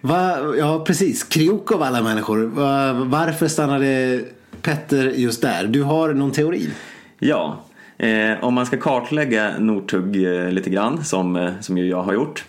[0.02, 1.24] Va, ja, precis.
[1.24, 2.38] Kryokov alla människor.
[2.46, 4.22] Va, varför stannade
[4.62, 5.68] Petter just där?
[5.68, 6.70] Du har någon teori?
[7.20, 7.64] Ja,
[7.98, 12.14] eh, om man ska kartlägga Northug eh, lite grann, som, eh, som ju jag har
[12.14, 12.46] gjort,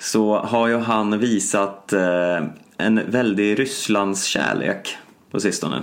[0.00, 2.42] så har ju han visat eh,
[2.76, 4.96] en väldig Rysslands kärlek
[5.30, 5.82] på sistone.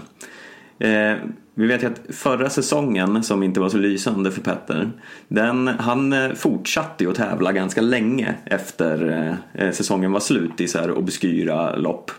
[0.79, 1.15] Eh,
[1.55, 4.91] Eh, vi vet ju att förra säsongen, som inte var så lysande för Petter,
[5.27, 10.67] den, han eh, fortsatte ju att tävla ganska länge efter eh, säsongen var slut i
[10.67, 12.11] så här obskyra lopp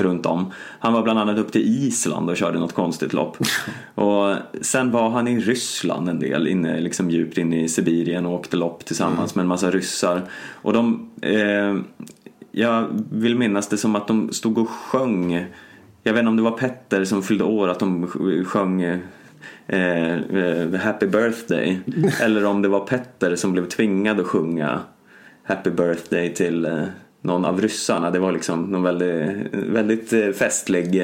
[0.00, 0.52] runt om.
[0.78, 3.36] Han var bland annat upp till Island och körde något konstigt lopp.
[3.94, 8.32] och sen var han i Ryssland en del, inne, liksom djupt inne i Sibirien och
[8.32, 10.22] åkte lopp tillsammans med en massa ryssar.
[10.62, 11.76] Och de, eh,
[12.50, 15.46] jag vill minnas det som att de stod och sjöng
[16.06, 18.06] jag vet inte om det var Petter som fyllde år att de
[18.46, 18.98] sjöng eh,
[19.66, 21.80] eh, Happy birthday.
[22.20, 24.80] Eller om det var Petter som blev tvingad att sjunga
[25.42, 26.84] Happy birthday till eh,
[27.20, 28.10] någon av ryssarna.
[28.10, 31.02] Det var liksom någon väldigt, väldigt eh, festlig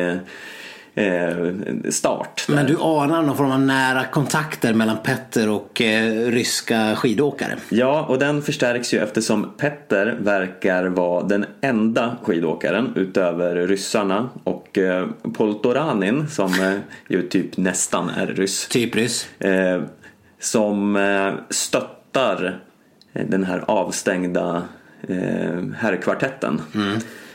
[1.91, 2.45] start.
[2.47, 2.55] där.
[2.55, 7.57] Men du anar någon form av nära kontakter mellan Petter och eh, ryska skidåkare.
[7.69, 14.79] Ja, och den förstärks ju eftersom Petter verkar vara den enda skidåkaren utöver ryssarna och
[14.79, 16.79] eh, Poltoranin som eh,
[17.09, 18.69] ju typ nästan är ryss.
[18.69, 19.29] Typ ryss.
[19.41, 19.83] Eh,
[20.39, 22.61] som eh, stöttar
[23.13, 24.63] eh, den här avstängda
[25.09, 26.63] eh, herrkvartetten.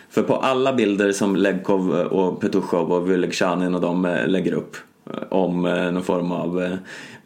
[0.09, 4.53] För på alla bilder som Legkov eh, och Petushov och Vylegzjanin och de eh, lägger
[4.53, 4.77] upp
[5.13, 6.77] eh, om någon form av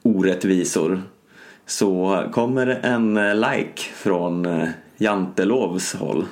[0.04, 1.02] orättvisor
[1.66, 4.68] så kommer en like från
[4.98, 6.26] Jantelovs håll.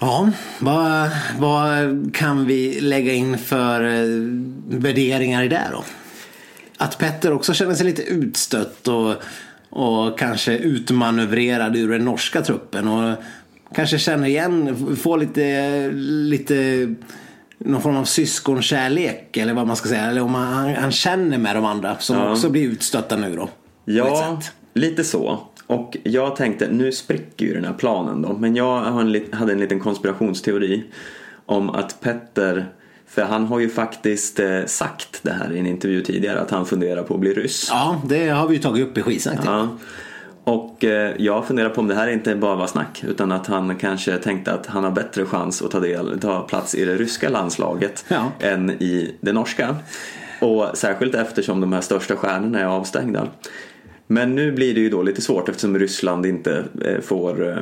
[0.00, 0.30] Ja,
[0.60, 1.70] vad, vad
[2.14, 3.80] kan vi lägga in för
[4.78, 5.84] värderingar i det då?
[6.76, 9.14] Att Petter också känner sig lite utstött och,
[9.70, 13.16] och kanske utmanövrerad ur den norska truppen och
[13.74, 16.88] kanske känner igen, får lite, lite
[17.58, 20.02] någon form av syskonkärlek eller vad man ska säga.
[20.04, 22.32] Eller om han, han känner med de andra som Ja.
[22.32, 23.48] också blir utstötta nu då.
[23.84, 24.40] Ja,
[24.74, 25.40] lite så.
[25.66, 28.32] Och jag tänkte, nu spricker ju den här planen då.
[28.38, 28.80] Men jag
[29.32, 30.84] hade en liten konspirationsteori
[31.46, 32.66] om att Petter,
[33.08, 36.66] för han har ju faktiskt eh, sagt det här i en intervju tidigare, att han
[36.66, 37.66] funderar på att bli ryss.
[37.70, 39.38] Ja, det har vi ju tagit upp i skitsnack.
[39.44, 39.68] Ja.
[40.48, 43.76] Och eh, jag funderar på om det här inte bara var snack utan att han
[43.76, 47.28] kanske tänkte att han har bättre chans att ta, del, ta plats i det ryska
[47.28, 48.32] landslaget Ja.
[48.40, 49.76] än i det norska.
[50.40, 53.28] Och särskilt eftersom de här största stjärnorna är avstängda.
[54.06, 57.56] Men nu blir det ju då lite svårt eftersom Ryssland inte eh, får eh,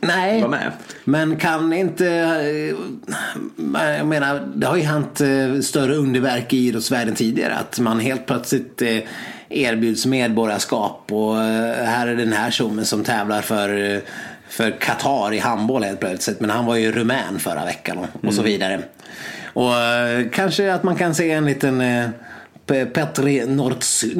[0.00, 0.72] Nej, vara med.
[1.04, 2.06] men kan inte...
[2.08, 2.74] eh,
[3.98, 7.54] Jag menar, det har ju hänt eh, större underverk i idrottsvärlden tidigare.
[7.54, 8.98] Att man helt plötsligt eh,
[9.48, 14.00] erbjuds medborgarskap och här är den här tjommen som tävlar för,
[14.48, 16.40] för Qatar i handboll helt plötsligt.
[16.40, 18.80] Men han var ju rumän förra veckan och, och så vidare.
[19.52, 19.72] Och
[20.32, 22.08] kanske att man kan se en liten eh,
[22.66, 24.16] Pe- Petri Nordzug,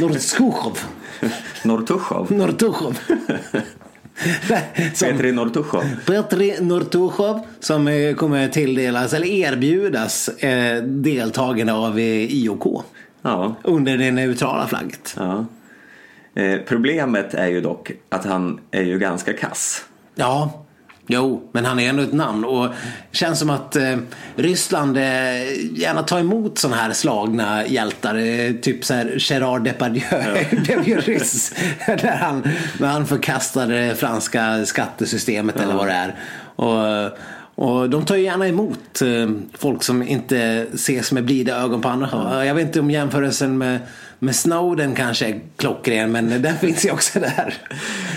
[0.00, 0.78] Nordskukov.
[1.62, 2.32] Nortuchov.
[2.32, 2.98] Nortuchov.
[4.94, 5.84] Som- Petri Nortuchov.
[6.06, 12.82] Petri Nortuchov som eh, kommer tilldelas eller erbjudas eh, deltagande av eh, IOK
[13.22, 13.54] Ja.
[13.64, 15.14] under det neutrala flagget.
[15.18, 15.46] ja.
[16.36, 19.84] Eh, problemet är ju dock att han är ju ganska kass.
[20.14, 20.63] Ja,
[21.06, 22.68] jo, men han är ändå ett namn och
[23.12, 23.96] känns som att eh,
[24.36, 25.02] Ryssland eh,
[25.78, 28.14] gärna tar emot sådana här slagna hjältar.
[28.14, 30.02] Eh, typ så här Gerard Depardieu
[30.64, 31.54] blev ju ryss
[31.88, 36.14] när han, när han förkastade det franska skattesystemet eller vad det är.
[36.56, 37.18] Och,
[37.54, 41.88] och de tar ju gärna emot eh, folk som inte ses med blida ögon på
[41.88, 42.46] andra.
[42.46, 43.78] Jag vet inte om jämförelsen med,
[44.24, 47.54] med Snowden kanske är klockren men den finns ju också där.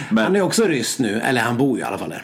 [0.09, 2.23] Men- Han är också ryss nu, eller han bor ju i alla fall där.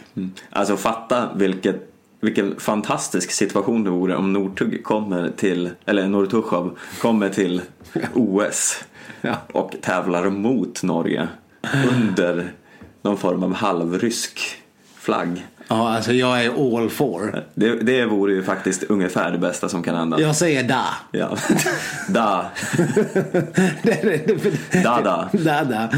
[0.50, 1.90] Alltså fatta vilket,
[2.22, 7.62] vilken fantastisk situation det vore om Nortug kommer till, eller Nortuchov kommer till
[8.14, 8.84] OS
[9.22, 9.36] Ja.
[9.52, 11.28] och tävlar mot Norge
[11.92, 12.52] under
[13.02, 14.40] någon form av halvrysk
[14.96, 15.46] flagg.
[15.68, 17.44] Ja, alltså jag är all for.
[17.56, 20.20] Det, det vore ju faktiskt ungefär det bästa som kan hända.
[20.22, 20.86] Jag säger da.
[21.12, 21.38] Ja.
[22.10, 22.46] Da,
[24.84, 25.30] da, da.
[25.32, 25.90] da, da.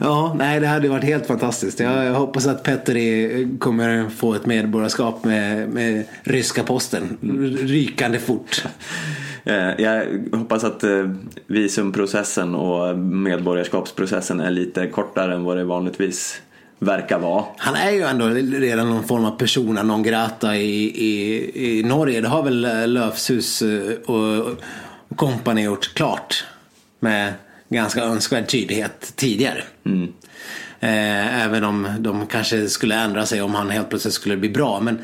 [0.00, 1.80] Ja, nej det hade varit helt fantastiskt.
[1.80, 7.16] Jag, jag hoppas att Petteri kommer få ett medborgarskap med, med ryska posten.
[7.60, 8.64] Rykande fort.
[9.44, 11.10] Eh, Jag hoppas att eh,
[11.46, 16.40] visumprocessen och medborgarskapsprocessen är lite kortare än vad det vanligtvis
[16.80, 17.44] verkar vara.
[17.56, 22.20] Han är ju ändå redan någon form av persona non grata i, i, i Norge.
[22.20, 24.56] Det har väl eh, Löfshus eh, och,
[25.16, 26.44] company gjort klart
[27.00, 27.32] med
[27.68, 29.64] ganska önskvärd tydlighet tidigare.
[30.80, 34.80] Eh, även om de kanske skulle ändra sig om han helt plötsligt skulle bli bra.
[34.80, 34.98] Men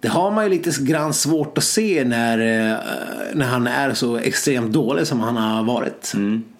[0.00, 2.36] det har man ju lite grann svårt att se när,
[3.34, 6.12] när han är så extremt dålig som han har varit.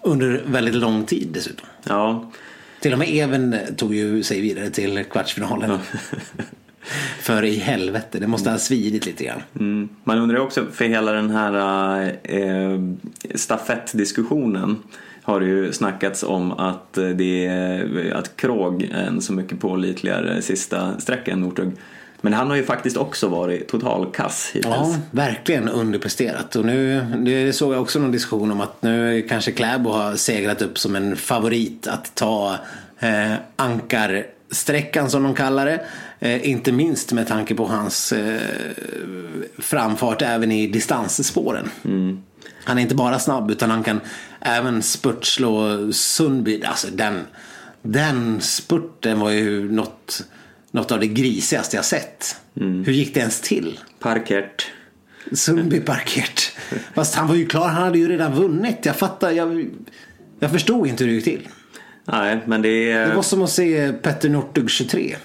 [0.02, 1.66] Under väldigt lång tid dessutom.
[1.84, 2.30] Ja,
[2.80, 5.78] Till och med Even tog ju sig vidare till kvartsfinalen.
[7.20, 9.42] För i helvete, det måste ha svidit lite grann.
[9.60, 9.88] Mm.
[10.04, 12.80] Man undrar ju också, för hela den här eh,
[13.34, 14.76] stafettdiskussionen
[15.22, 20.42] har det ju snackats om att, det är, att Krog är en så mycket pålitligare
[20.42, 21.72] sista sträcka än Northug.
[22.20, 24.74] Men han har ju faktiskt också varit totalkass hittills.
[24.74, 26.56] Ja, verkligen underpresterat.
[26.56, 30.62] Och nu det såg jag också någon diskussion om att nu kanske Kläbo har seglat
[30.62, 32.56] upp som en favorit att ta
[32.98, 35.80] eh, ankarsträckan som de kallar det.
[36.20, 38.40] Eh, inte minst med tanke på hans eh,
[39.58, 41.70] framfart även i distansspåren.
[42.64, 44.00] Han är inte bara snabb utan han kan
[44.40, 46.62] även spurtslå Sundby.
[46.64, 47.20] Alltså den,
[47.82, 50.24] den spurten var ju något,
[50.70, 52.36] något av det grisigaste jag sett.
[52.54, 53.78] Hur gick det ens till?
[53.98, 54.70] Parkert.
[55.32, 56.52] Sundby parkert.
[56.94, 58.86] Fast han var ju klar, han hade ju redan vunnit.
[58.86, 59.66] Jag fattar, jag,
[60.38, 61.48] jag förstod inte hur det gick till.
[62.04, 62.94] Nej, men det.
[62.94, 65.16] Det var som att se Petter Northug 23.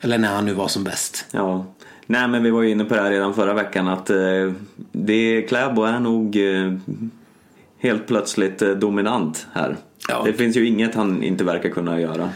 [0.00, 1.26] Eller när han nu var som bäst.
[1.30, 1.66] Ja.
[2.06, 4.52] Nej men vi var ju inne på det här redan förra veckan att eh,
[4.92, 6.74] det, Kläbo är nog eh,
[7.78, 9.76] helt plötsligt eh, dominant här.
[10.08, 10.22] Ja.
[10.24, 12.30] Det finns ju inget han inte verkar kunna göra.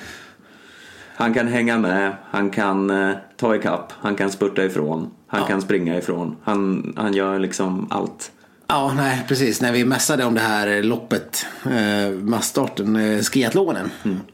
[1.19, 5.63] Han kan hänga med, han kan eh, ta ikapp, han kan spurta ifrån, han kan
[5.63, 6.37] springa ifrån.
[6.43, 8.33] Han, han gör liksom allt.
[8.67, 9.61] Ja, nej precis.
[9.61, 13.91] När vi mässade om det här loppet, eh, massstarten, eh, skiathlonen.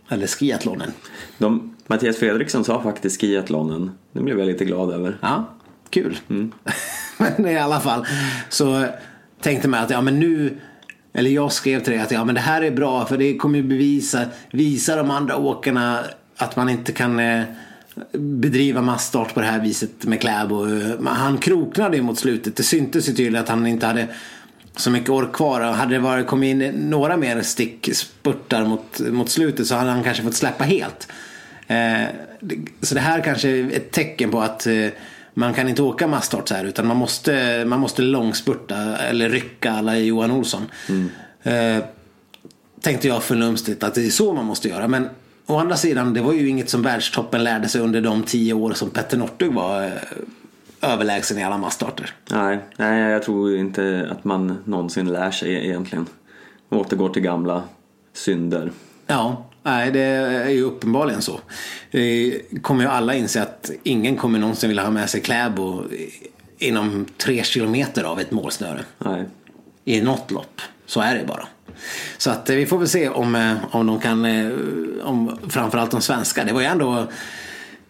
[0.09, 0.93] Eller skiathlonen.
[1.39, 3.91] De, Mattias Fredriksson sa faktiskt skiathlonen.
[4.13, 5.19] Det blev jag lite glad över.
[5.21, 5.45] Ja,
[5.91, 6.19] kul.
[7.17, 8.07] men i alla fall
[8.49, 8.85] så
[9.41, 10.59] tänkte man att ja men nu
[11.13, 13.59] eller jag skrev till dig att ja men det här är bra för det kommer
[13.59, 16.05] ju bevisa visa de andra åkarna
[16.37, 17.45] att man inte kan eh,
[18.13, 20.67] bedriva massstart på det här viset med Kläbo.
[20.99, 22.57] Men Han kroknade ju mot slutet.
[22.57, 24.09] Det syntes ju tydligt att han inte hade
[24.77, 25.61] så mycket ork kvar.
[25.61, 30.23] Hade det varit, kommit in några mer stickspurtar mot, mot slutet så hade han kanske
[30.23, 31.09] fått släppa helt.
[31.67, 32.05] Eh,
[32.81, 34.87] så det här kanske är ett tecken på att eh,
[35.35, 39.73] man kan inte åka massstart så här utan man måste, man måste långspurta eller rycka
[39.73, 40.63] alla Johan Olsson.
[41.43, 41.85] Eh,
[42.81, 44.89] tänkte jag förnumstigt att det är så man måste göra.
[44.89, 45.09] Men
[45.47, 48.73] å andra sidan, det var ju inget som världstoppen lärde sig under de tio år
[48.73, 49.93] som Petter Northug var eh,
[50.81, 52.15] överlägsen i alla massstarter.
[52.31, 56.07] Nej, nej, jag tror inte att man någonsin lär sig egentligen.
[56.69, 57.63] Återgår till gamla
[58.13, 58.73] synder.
[59.07, 61.41] Ja, nej det är ju uppenbarligen så.
[61.91, 65.83] Det kommer ju alla inse att ingen kommer någonsin vilja ha med sig Kläbo
[66.59, 68.81] inom tre kilometer av ett målsnöre.
[68.99, 69.25] Nej.
[69.85, 70.61] I något lopp.
[70.87, 71.47] Så är det bara.
[72.19, 74.53] Så att eh, vi får väl se om, eh, om de kan, eh,
[75.03, 76.45] om framförallt de svenska.
[76.45, 77.07] Det var ju ändå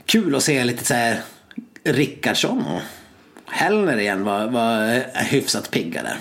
[0.06, 1.20] kul att se lite så här
[1.84, 2.80] Rickardsson och
[3.46, 6.16] Hellner igen var, var hyfsat pigga där.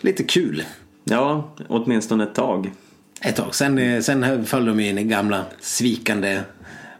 [0.00, 0.64] Lite kul.
[1.04, 2.72] Ja, åtminstone ett tag.
[3.20, 3.54] Ett tag.
[3.54, 6.40] Sen, sen föll de in i gamla svikande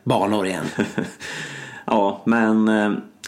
[0.05, 0.65] banor igen.
[1.85, 2.67] ja, men,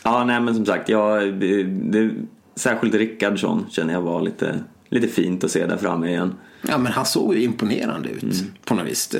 [0.04, 2.10] ja, nej, men som sagt, ja, det,
[2.56, 4.58] särskilt Rickardsson känner jag var lite,
[4.94, 6.34] lite fint att se där framme igen.
[6.68, 8.34] Ja, men han såg ju imponerande ut mm.
[8.64, 9.14] på något vis.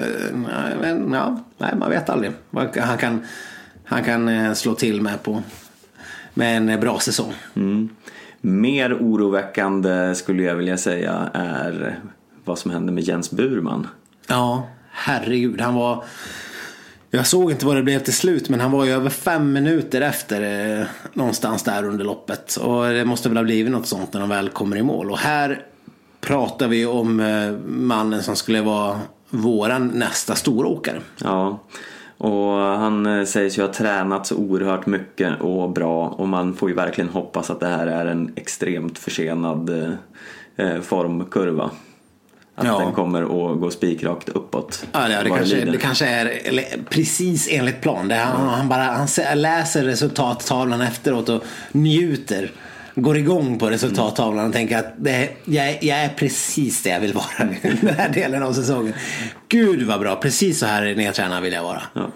[0.80, 2.32] Men, ja, nej, man vet aldrig.
[2.50, 3.22] Han kan,
[3.84, 5.42] han kan eh, slå till med på
[6.34, 7.32] med en bra säsong.
[7.54, 7.88] Mm.
[8.40, 11.98] Mer oroväckande skulle jag vilja säga är
[12.44, 13.86] vad som hände med Jens Burman.
[14.26, 15.60] Ja, herregud.
[15.60, 16.04] Han var...
[17.14, 20.00] Jag såg inte vad det blev till slut men han var ju över fem minuter
[20.00, 22.56] efter eh, någonstans där under loppet.
[22.56, 25.10] Och det måste väl ha blivit något sånt när de väl kommer i mål.
[25.10, 25.62] Och här
[26.20, 29.00] pratar vi om eh, mannen som skulle vara
[29.30, 31.00] våran nästa storåkare.
[31.18, 31.60] Ja,
[32.18, 36.68] och han eh, sägs ju ha tränat så oerhört mycket och bra och man får
[36.68, 39.90] ju verkligen hoppas att det här är en extremt försenad eh,
[40.56, 41.70] eh formkurva.
[42.56, 42.78] Att ja.
[42.78, 44.86] den kommer att gå spikrakt uppåt.
[44.92, 48.08] Ja, det, det, kanske, det kanske är precis enligt plan.
[48.08, 52.52] Det, han, han, bara, han läser resultattavlan efteråt och njuter
[52.94, 57.12] går igång på resultattavlan och tänker att det, jag, jag är precis det jag vill
[57.12, 58.94] vara i den här delen av säsongen.
[59.48, 61.82] Gud vad bra, precis så här nedtränad vill jag vara.
[61.92, 62.10] Ja.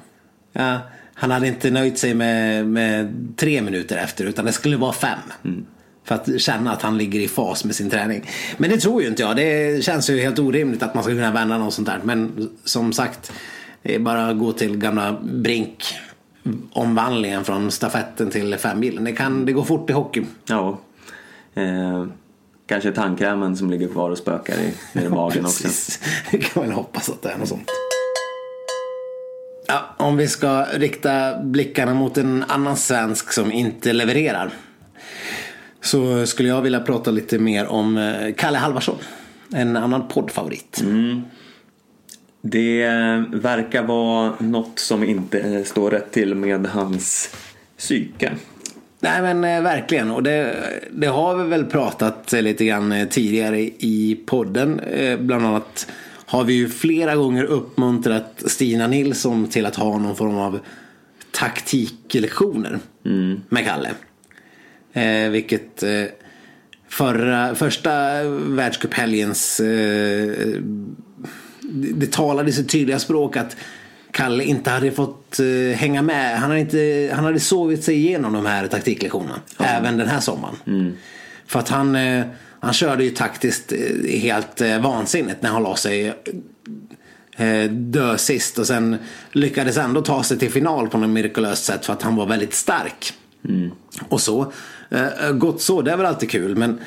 [0.53, 0.79] Ja,
[1.15, 5.19] han hade inte nöjt sig med, med tre minuter efter utan det skulle vara fem.
[5.45, 5.67] Mm.
[6.09, 8.31] För att känna att han ligger i fas med sin träning.
[8.57, 9.37] Men det tror ju inte jag.
[9.37, 12.01] Det känns ju helt orimligt att man ska kunna vända något sånt där.
[12.05, 13.33] Men som sagt,
[13.83, 15.85] det är bara att gå till gamla Brink
[16.73, 19.05] omvandlingen från stafetten till femmilen.
[19.05, 20.25] Det, kan, det går fort i hockey.
[20.47, 20.79] Ja.
[21.55, 22.07] Eh,
[22.67, 25.69] kanske tandkrämen som ligger kvar och spökar i, i magen också.
[26.31, 27.71] Det kan man hoppas att det är något sånt.
[29.67, 34.53] Ja, om vi ska rikta blickarna mot en annan svensk som inte levererar.
[35.81, 38.97] Så skulle jag vilja prata lite mer om eh, Kalle Halvarsson.
[39.55, 40.81] En annan poddfavorit.
[40.81, 41.23] Mm.
[42.43, 42.87] Det
[43.33, 47.31] verkar vara något som inte står rätt till med hans
[47.79, 48.33] psyke.
[49.01, 50.57] Nej men eh, verkligen och det,
[50.91, 54.81] det, har vi väl pratat lite grann eh, tidigare i podden.
[54.81, 55.87] Eh, bland annat
[56.27, 60.59] har vi ju flera gånger uppmuntrat Stina Nilsson till att ha någon form av
[61.31, 63.41] taktiklektioner mm.
[63.49, 63.91] med Kalle.
[64.99, 66.05] Eh, vilket eh,
[66.89, 70.61] förra, första världscuphelgens eh,
[71.71, 73.57] det talade sitt tydliga språk att
[74.11, 76.39] Kalle inte hade fått uh, hänga med.
[76.39, 79.41] Han hade, inte, han hade sovit sig igenom de här taktiklektionerna.
[79.59, 79.77] Mm.
[79.77, 80.57] Även den här sommaren.
[80.67, 80.93] Mm.
[81.47, 82.25] För att han, uh,
[82.61, 86.15] han körde ju taktiskt uh, helt uh, vansinnigt när han la sig
[87.71, 88.59] dö sist.
[88.59, 88.97] Och sen
[89.33, 92.55] lyckades ändå ta sig till final på något mirakulöst sätt för att han var väldigt
[92.55, 93.13] stark.
[93.49, 93.71] Mm.
[94.09, 94.53] Och så.
[94.91, 96.57] Eh, eh, gott så, det är väl alltid kul.
[96.57, 96.81] Men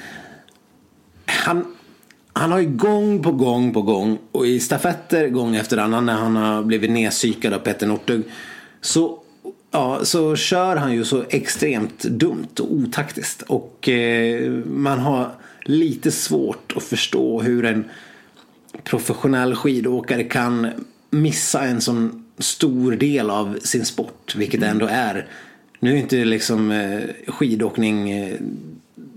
[1.26, 1.66] han,
[2.34, 6.14] han har ju gång på gång på gång och i stafetter gång efter annan när
[6.14, 8.24] han har blivit nedpsykad av Petter Northug
[8.82, 9.20] så,
[9.72, 13.42] ja, så kör han ju så extremt dumt och otaktiskt.
[13.42, 15.32] Och eh, man har
[15.64, 17.90] lite svårt att förstå hur en
[18.84, 20.68] professionell skidåkare kan
[21.10, 24.36] missa en sån stor del av sin sport.
[24.36, 25.28] Vilket ändå är.
[25.84, 28.40] Nu är inte liksom eh, skidåkning eh,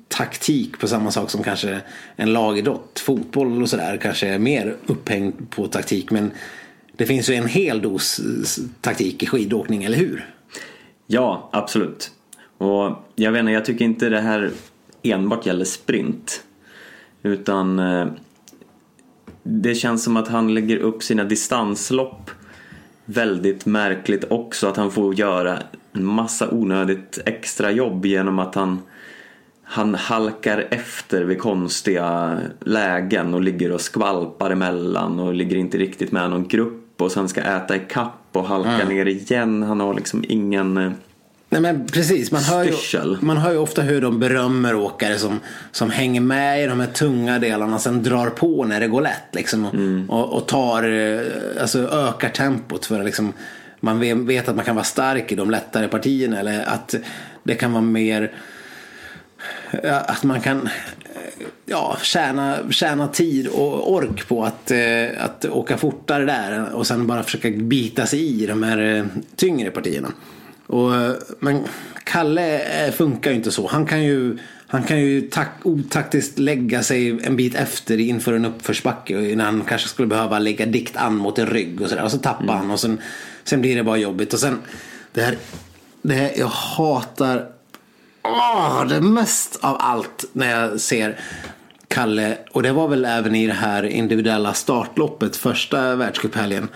[0.08, 1.80] taktik på samma sak som kanske
[2.16, 2.98] en lagidrott.
[2.98, 6.10] Fotboll och sådär kanske är mer upphängd på taktik.
[6.10, 6.30] Men
[6.96, 10.30] det finns ju en hel dos eh, taktik i skidåkning, eller hur?
[11.06, 12.10] Ja, absolut.
[12.58, 14.50] Och jag vet inte, jag tycker inte det här
[15.02, 16.44] enbart gäller sprint.
[17.22, 18.06] Utan eh,
[19.42, 22.30] det känns som att han lägger upp sina distanslopp
[23.04, 24.66] väldigt märkligt också.
[24.66, 25.62] Att han får göra
[25.94, 28.82] en massa onödigt extra jobb genom att han
[29.66, 36.12] han halkar efter vid konstiga lägen och ligger och skvalpar emellan och ligger inte riktigt
[36.12, 38.88] med någon grupp och sen ska äta i kapp och halka mm.
[38.88, 39.62] ner igen.
[39.62, 40.90] Han har liksom ingen eh,
[41.48, 45.40] Nej men precis, man hör, ju, man hör ju ofta hur de berömmer åkare som,
[45.72, 49.02] som hänger med i de här tunga delarna och sen drar på när det går
[49.02, 49.28] lätt.
[49.32, 50.10] Liksom, mm.
[50.10, 51.20] och, och, tar, eh,
[51.60, 53.32] alltså ökar tempot för att liksom,
[53.84, 56.94] man vet att man kan vara stark i de lättare partierna eller att
[57.42, 58.32] det kan vara mer
[59.82, 60.68] att man kan
[61.66, 67.06] ja, tjäna, tjäna tid och ork på att, eh, att åka fortare där och sen
[67.06, 69.04] bara försöka bita sig i de här eh,
[69.36, 70.08] tyngre partierna.
[70.66, 71.62] Och, eh, men
[72.04, 72.60] Kalle
[72.92, 73.66] funkar ju inte så.
[73.66, 78.44] Han kan ju, han kan ju tak, otaktiskt lägga sig en bit efter inför en
[78.44, 82.04] uppförsbacke när han kanske skulle behöva lägga dikt an mot en rygg och sådär.
[82.04, 82.56] Och så tappar mm.
[82.56, 83.00] han och sen,
[83.44, 84.32] sen blir det bara jobbigt.
[84.32, 84.58] Och sen,
[85.12, 85.38] det här,
[86.02, 87.46] det här jag hatar
[88.22, 91.20] åh, det mest av allt när jag ser
[91.88, 96.68] Kalle, och det var väl även i det här individuella startloppet första världscuphelgen.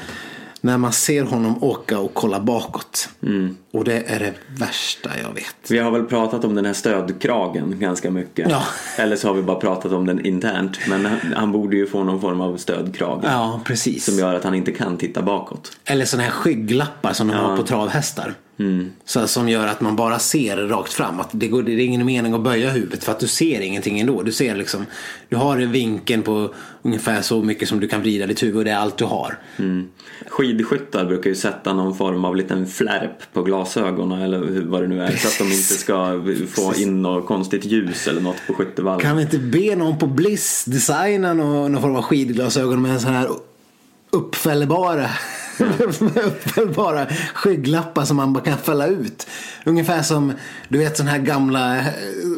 [0.61, 3.09] När man ser honom åka och kolla bakåt.
[3.22, 3.56] Mm.
[3.72, 5.70] Och det är det värsta jag vet.
[5.70, 8.50] Vi har väl pratat om den här stödkragen ganska mycket.
[8.50, 8.62] Ja.
[8.96, 10.78] Eller så har vi bara pratat om den internt.
[10.88, 13.24] Men han borde ju få någon form av stödkrage.
[13.24, 14.04] Ja, precis.
[14.04, 15.76] Som gör att han inte kan titta bakåt.
[15.84, 17.40] Eller sådana här skygglappar som de ja.
[17.40, 18.34] har på travhästar.
[18.59, 18.90] Mm.
[19.04, 21.20] Så, som gör att man bara ser rakt fram.
[21.20, 24.00] Att det, går, det är ingen mening att böja huvudet för att du ser ingenting
[24.00, 24.22] ändå.
[24.22, 24.86] Du ser liksom,
[25.28, 28.70] du har vinkeln på ungefär så mycket som du kan vrida ditt huvud och det
[28.70, 29.38] är allt du har.
[29.56, 29.88] Mm.
[30.26, 35.02] Skidskyttar brukar ju sätta någon form av liten flärp på glasögonen eller vad det nu
[35.02, 35.16] är.
[35.16, 39.00] Så att de inte ska få in något konstigt ljus eller något på skyttevallen.
[39.00, 43.00] Kan vi inte be någon på Bliss designa någon, någon form av skidglasögon med en
[43.00, 43.28] sån här
[44.11, 45.11] uppfällbara
[46.76, 49.26] bara skygglappar som man bara kan fälla ut.
[49.64, 50.32] Ungefär som
[50.68, 51.76] du vet sådana här gamla,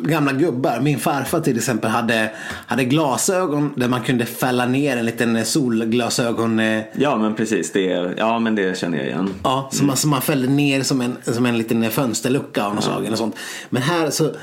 [0.03, 0.81] gamla gubbar.
[0.81, 2.31] Min farfar till exempel hade,
[2.67, 6.61] hade glasögon där man kunde fälla ner en liten solglasögon.
[6.61, 9.35] Eh, ja men precis, det, ja, men det känner jag igen.
[9.43, 9.87] Ja, som, mm.
[9.87, 12.91] man, som man fällde ner som en, som en liten fönsterlucka av något ja.
[12.91, 13.07] slag.
[13.07, 13.37] Eller sånt.
[13.71, 14.35] Men här så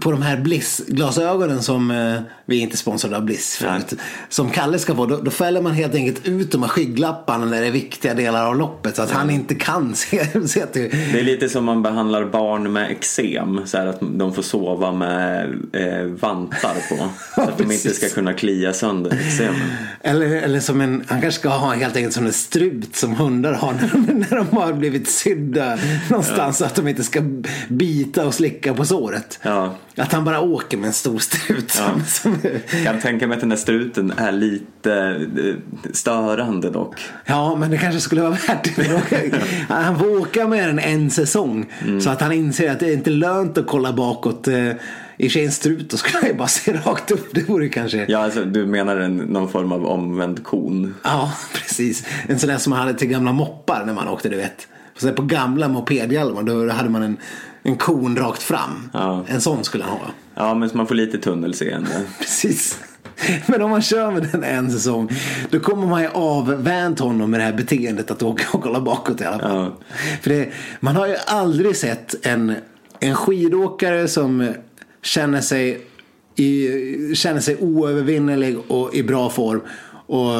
[0.00, 3.94] på de här Bliss-glasögonen som eh, vi är inte sponsrade av Bliss förut.
[4.28, 7.60] Som Kalle ska få, då, då fäller man helt enkelt ut de här skygglapparna när
[7.60, 9.20] det är viktiga delar av loppet så att mm.
[9.20, 10.90] han inte kan se, se till.
[11.12, 13.60] Det är lite som man behandlar barn med eksem.
[13.66, 17.08] Så här att de får sova med eh, vantar på.
[17.34, 19.70] så att de inte ska kunna klia sönder eksemen.
[20.00, 23.52] Eller, eller som en, han kanske ska ha helt enkelt som en strut som hundar
[23.52, 25.78] har när de, när de har blivit sydda
[26.10, 26.38] någonstans.
[26.38, 26.52] Ja.
[26.52, 27.20] Så att de inte ska
[27.68, 29.38] bita och slicka på såret.
[29.42, 29.74] Ja.
[29.96, 31.74] Att han bara åker med en stor strut.
[31.78, 32.04] Ja.
[32.06, 32.38] Som,
[32.84, 37.00] Jag tänka mig att den där struten är lite eh, störande dock.
[37.24, 39.32] Ja, men det kanske skulle vara värt det.
[39.68, 41.72] Han får åka med den en säsong.
[41.82, 42.00] Mm.
[42.00, 44.48] Så att han inser att det är inte lönt att kolla bakåt.
[44.48, 44.70] Eh,
[45.16, 47.28] I och en strut då skulle ju bara se rakt upp.
[47.34, 48.06] Det vore kanske...
[48.08, 50.94] Ja, alltså, du menar en, någon form av omvänd kon?
[51.02, 52.06] Ja, precis.
[52.26, 54.68] En sån där som man hade till gamla moppar när man åkte, du vet.
[54.96, 57.16] Så på gamla mopedhjälmar då hade man en
[57.62, 58.90] en kon rakt fram.
[58.92, 59.24] Ja.
[59.28, 60.06] En sån skulle han ha.
[60.34, 62.02] Ja, men så man får lite tunnelseende.
[62.18, 62.78] Precis.
[63.46, 65.10] Men om man kör med den en säsong
[65.50, 69.20] då kommer man ju avvänt honom med det här beteendet att åka och kolla bakåt
[69.20, 69.50] i alla fall.
[69.50, 69.76] Ja.
[70.22, 70.48] För det,
[70.80, 72.54] man har ju aldrig sett en,
[73.00, 74.52] en skidåkare som
[75.02, 75.86] känner sig,
[76.36, 76.68] i,
[77.14, 79.60] känner sig oövervinnerlig och i bra form.
[80.06, 80.30] Och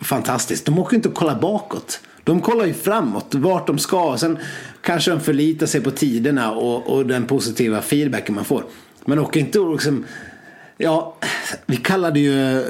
[0.00, 0.64] fantastiskt.
[0.64, 2.00] De åker inte och kollar bakåt.
[2.26, 4.16] De kollar ju framåt, vart de ska.
[4.18, 4.38] Sen
[4.80, 8.64] kanske de förlitar sig på tiderna och, och den positiva feedbacken man får.
[9.04, 10.04] Men åker inte och liksom,
[10.76, 11.16] ja,
[11.66, 12.64] vi kallade ju,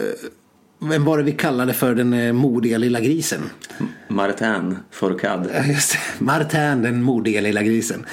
[0.79, 3.41] vem var det vi kallade för den eh, modiga lilla grisen?
[4.09, 5.65] Martin Fourcade.
[5.69, 8.07] Just det, Martin den modiga lilla grisen.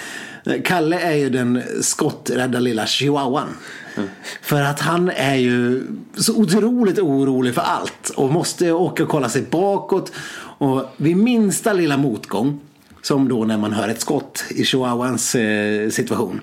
[0.64, 3.48] Kalle är ju den skotträdda lilla chihuahuan.
[3.96, 4.10] Mm.
[4.42, 5.88] För att han är ju
[6.18, 10.12] så otroligt orolig för allt och måste åka och kolla sig bakåt.
[10.58, 12.60] Och vid minsta lilla motgång,
[13.02, 16.42] som då när man hör ett skott i chihuahuans eh, situation,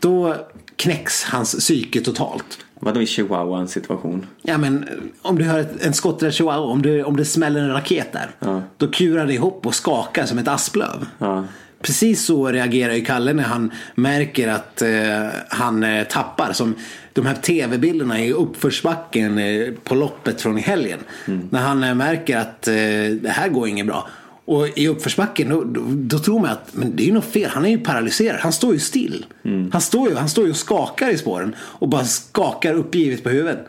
[0.00, 0.34] då
[0.76, 2.58] knäcks hans psyke totalt.
[2.80, 4.26] Vadå i chihuahuans situation?
[4.42, 4.88] Ja men
[5.22, 8.30] om du hör ett, en skotträdd chihuahua, om, du, om det smäller en raket där.
[8.38, 8.62] Ja.
[8.76, 11.06] Då kurar det ihop och skakar som ett asplöv.
[11.18, 11.44] Ja.
[11.86, 16.52] Precis så reagerar ju Kalle när han märker att eh, han eh, tappar.
[16.52, 16.74] Som
[17.12, 20.98] de här tv-bilderna i uppförsbacken eh, på loppet från i helgen.
[21.26, 21.48] Mm.
[21.50, 22.74] När han eh, märker att eh,
[23.22, 24.08] det här går inget bra.
[24.44, 27.50] Och i uppförsbacken då, då, då, tror man att men det är ju något fel.
[27.50, 28.40] Han är ju paralyserad.
[28.40, 29.26] Han står ju still.
[29.44, 29.70] Mm.
[29.72, 31.54] Han, står ju, han står ju och skakar i spåren.
[31.58, 33.66] Och bara skakar uppgivet på huvudet.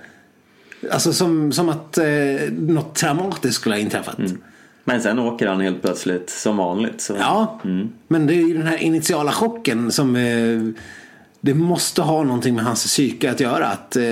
[0.92, 2.06] Alltså som, som att eh,
[2.52, 4.20] något traumatiskt skulle ha inträffat.
[4.20, 4.38] Mm.
[4.90, 7.02] Men sen åker han helt plötsligt som vanligt.
[7.02, 7.16] Så.
[7.20, 7.90] Ja, mm.
[8.08, 10.84] men det är ju den här initiala chocken som eh,
[11.42, 13.68] det måste ha någonting med hans psyke att göra.
[13.68, 14.04] Att, eh,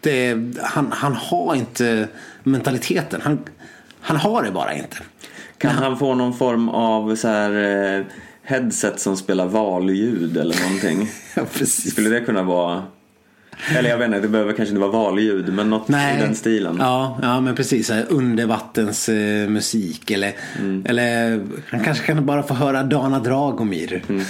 [0.00, 2.08] det, han, han har inte
[2.42, 3.20] mentaliteten.
[3.24, 3.38] Han,
[4.00, 4.96] han har det bara inte.
[5.58, 7.50] Kan han, han få någon form av så här
[7.98, 8.04] eh,
[8.42, 11.10] headset som spelar valljud eller någonting?
[11.34, 11.92] ja, precis.
[11.92, 12.82] Skulle det kunna vara
[13.76, 16.16] eller jag vet inte, det behöver kanske inte vara valljud men något Nej.
[16.16, 16.76] i den stilen.
[16.80, 17.92] Ja, ja men precis.
[18.08, 20.84] Undervattensmusik eh, eller, mm.
[20.88, 21.40] eller
[21.70, 24.02] han kanske kan bara få höra Dana Dragomir.
[24.08, 24.24] Mm.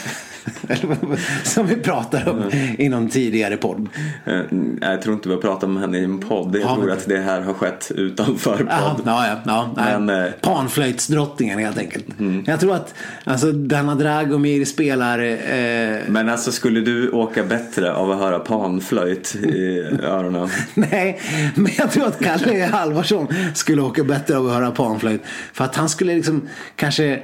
[1.45, 3.89] Som vi pratade om i någon tidigare podd.
[4.25, 4.41] Eh,
[4.81, 6.55] Jag tror inte vi har pratat om henne i en podd.
[6.57, 8.67] Jag Ja, tror men- att det här har skett utanför podd.
[8.71, 9.99] Ja, ja, ja, ja nej.
[10.01, 12.05] Men, eh, Panflöjtsdrottningen helt enkelt.
[12.47, 18.11] Jag tror att alltså, Dana Dragomir spelar eh, Men alltså skulle du åka bättre av
[18.11, 20.49] att höra panflöjt i öronen?
[20.75, 21.21] Nej,
[21.55, 25.23] men jag tror att Kalle Halvarsson skulle åka bättre av att höra panflöjt.
[25.53, 27.23] För att han skulle liksom kanske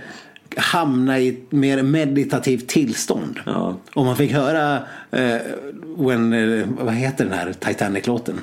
[0.56, 3.40] hamna i ett mer meditativt tillstånd.
[3.46, 3.76] Ja.
[3.94, 4.74] Om man fick höra,
[5.10, 5.36] eh,
[5.96, 8.40] when, eh, vad heter den här Titanic-låten?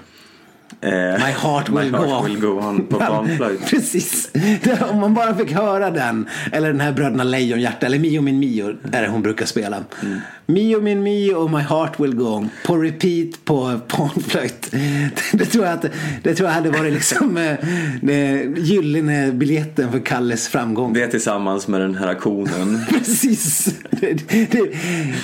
[0.82, 2.26] Eh, My heart will, My go, heart on.
[2.26, 3.66] will go on på panflöjt.
[3.70, 4.32] Precis.
[4.92, 6.28] Om man bara fick höra den.
[6.52, 7.86] Eller den här Bröderna Lejonhjärta.
[7.86, 9.84] Eller Mio min Mio är det hon brukar spela.
[10.04, 10.20] Mm.
[10.46, 12.50] Mio min Mio och My heart will go on.
[12.66, 14.72] På repeat på panflöjt.
[15.34, 15.86] Det tror jag, att,
[16.24, 17.60] det tror jag hade varit liksom eh,
[18.58, 20.94] gyllene biljetten för Kalles framgång.
[20.94, 22.80] Det tillsammans med den här aktionen.
[22.90, 23.76] Precis.
[23.90, 24.74] Det, det,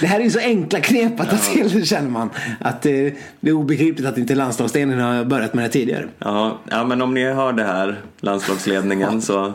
[0.02, 2.30] det här är ju så enkla knep att ta till känner man.
[2.60, 2.92] Att eh,
[3.40, 6.08] det är obegripligt att inte landslagsdelen har börjat med det tidigare.
[6.20, 9.46] Ja, ja, men om ni hör det här, landslagsledningen, så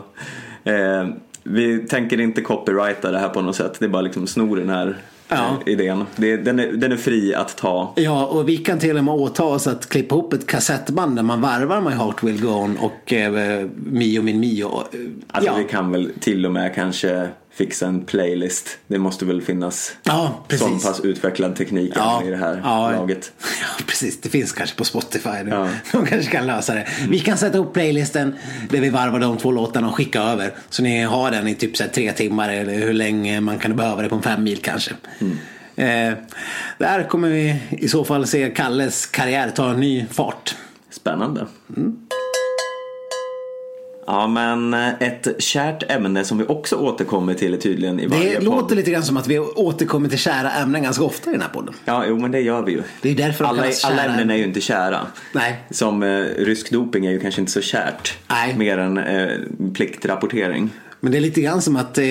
[0.63, 1.07] eh,
[1.43, 3.75] vi tänker inte copyrighta det här på något sätt.
[3.79, 4.97] Det är bara liksom snor den här
[5.27, 5.57] Ja.
[5.65, 6.03] idén.
[6.15, 7.93] Det, den, är, den är fri att ta.
[7.95, 11.23] Ja, och vi kan till och med åta oss att klippa ihop ett kassettband där
[11.23, 14.65] man varvar My Heart Will Go On och eh, Mio Min Mio.
[14.65, 15.57] Eh, Alltså ja.
[15.57, 18.77] vi kan väl till och med kanske fixa en playlist.
[18.87, 20.67] Det måste väl finnas Ja, precis.
[20.67, 22.91] sån pass utvecklad teknik Ja, i det här ja.
[22.91, 23.31] laget.
[23.61, 24.21] Ja, precis.
[24.21, 25.29] Det finns kanske på Spotify.
[25.43, 25.49] nu.
[25.49, 25.67] Ja.
[25.91, 26.87] De kanske kan lösa det.
[27.09, 28.35] Vi kan sätta upp playlisten
[28.69, 30.51] där vi varvar de två låtarna och skicka över.
[30.69, 34.01] Så ni har den i typ så tre timmar eller hur länge man kan behöva
[34.01, 34.91] det på en fem mil kanske.
[35.75, 36.13] Eh,
[36.77, 40.55] där kommer vi i så fall se Kalles karriär ta en ny fart.
[40.89, 41.47] Spännande.
[44.07, 48.35] Ja men eh, ett kärt ämne som vi också återkommer till tydligen i varje Det
[48.35, 48.43] podd.
[48.45, 51.49] låter lite grann som att vi återkommer till kära ämnen ganska ofta i den här
[51.49, 51.73] podden.
[51.85, 52.81] Ja, jo men det gör vi ju.
[53.01, 54.99] Det är därför alla, kallas alla kära ämnen är ju inte kära.
[55.31, 55.63] Nej.
[55.69, 58.17] Som eh, rysk doping är ju kanske inte så kärt.
[58.27, 58.55] Nej.
[58.57, 59.29] Mer än eh,
[59.73, 60.69] pliktrapportering.
[61.05, 62.03] Men det är lite grann som att eh,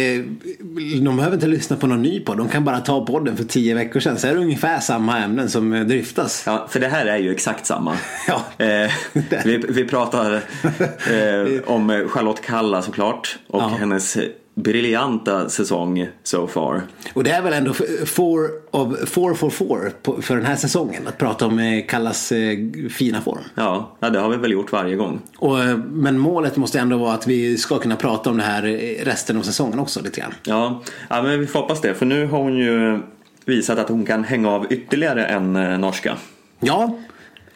[1.02, 2.36] de behöver inte lyssna på någon ny podd.
[2.38, 4.18] De kan bara ta podden för tio veckor sedan.
[4.18, 6.42] Så är det ungefär samma ämnen som eh, dryftas.
[6.46, 7.96] Ja, för det här är ju exakt samma.
[8.28, 8.64] Ja.
[8.64, 8.90] Eh,
[9.44, 13.68] vi, vi pratar eh, om Charlotte Kalla såklart och Ja.
[13.78, 14.16] hennes
[14.54, 16.82] briljanta säsong so far.
[17.12, 17.72] Och det är väl ändå
[18.06, 19.92] four of four for four
[20.22, 21.06] för den här säsongen.
[21.06, 22.58] Att prata om eh, Kallas eh,
[22.90, 23.38] fina form.
[23.54, 25.20] Ja, det har vi väl gjort varje gång.
[25.36, 28.62] Och, eh, men målet måste ändå vara att vi ska kunna prata om det här
[29.04, 30.34] resten av säsongen också lite grann.
[30.44, 31.94] Ja, ja men vi får hoppas det.
[31.94, 33.00] För nu har hon ju
[33.44, 36.16] visat att hon kan hänga av ytterligare en norska.
[36.60, 36.98] Ja,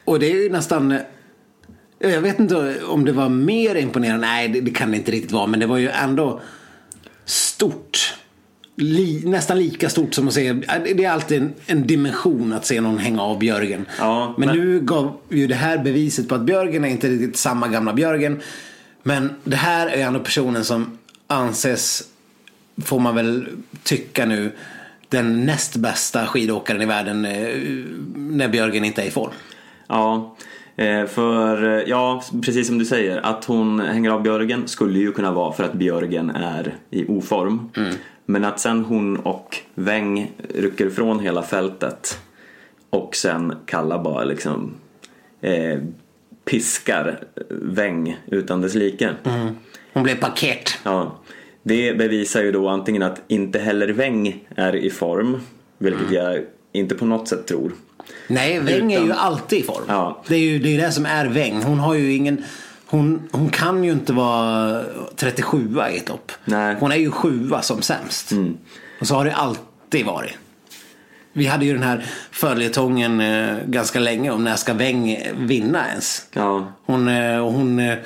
[0.04, 0.98] och det är ju nästan...
[1.98, 4.26] Jag vet inte om det var mer imponerande.
[4.26, 5.46] Nej, det kan det inte riktigt vara.
[5.46, 6.40] Men det var ju ändå
[7.28, 8.14] stort.
[8.76, 10.52] Li, nästan lika stort som att se.
[10.52, 13.86] Det är alltid en, en dimension att se någon hänga av Björgen.
[13.98, 17.36] Ja, men, men- nu gav ju det här beviset på att Björgen är inte riktigt
[17.36, 18.40] samma gamla Björgen.
[19.02, 22.02] Men det här är ändå personen som anses,
[22.84, 23.48] får man väl
[23.82, 24.52] tycka nu,
[25.08, 27.56] den näst bästa skidåkaren i världen eh,
[28.14, 29.30] när Björgen inte är i form.
[29.86, 30.36] Ja,
[31.06, 35.32] för eh, ja, precis som du säger, att hon hänger av Björgen skulle ju kunna
[35.32, 37.70] vara för att Björgen är i oform.
[38.26, 42.18] Men att sen hon och Weng rycker ifrån hela fältet
[42.90, 44.74] och sen Kalla bara liksom
[45.40, 45.78] eh,
[46.44, 47.20] piskar
[47.50, 49.10] Weng utan dess like.
[49.92, 50.78] Hon blev paket.
[50.84, 51.18] Ja,
[51.62, 55.40] det bevisar ju då antingen att inte heller Weng är i form,
[55.78, 56.40] vilket jag
[56.72, 57.72] inte på något sätt tror.
[58.26, 59.84] Nej, Weng är ju alltid i form.
[59.88, 60.22] Ja.
[60.28, 61.62] Det är ju det, är det som är Weng.
[61.62, 62.44] Hon har ju ingen...
[62.86, 64.82] Hon, hon kan ju inte vara
[65.16, 66.10] 37 i ett.
[66.44, 66.76] Nej.
[66.80, 68.32] Hon är ju sjua som sämst.
[69.00, 70.32] Och så har det alltid varit.
[71.32, 76.26] Vi hade ju den här följetongen eh, ganska länge om när ska Weng vinna ens.
[76.32, 77.98] Ja, Hon, eh, hon eh,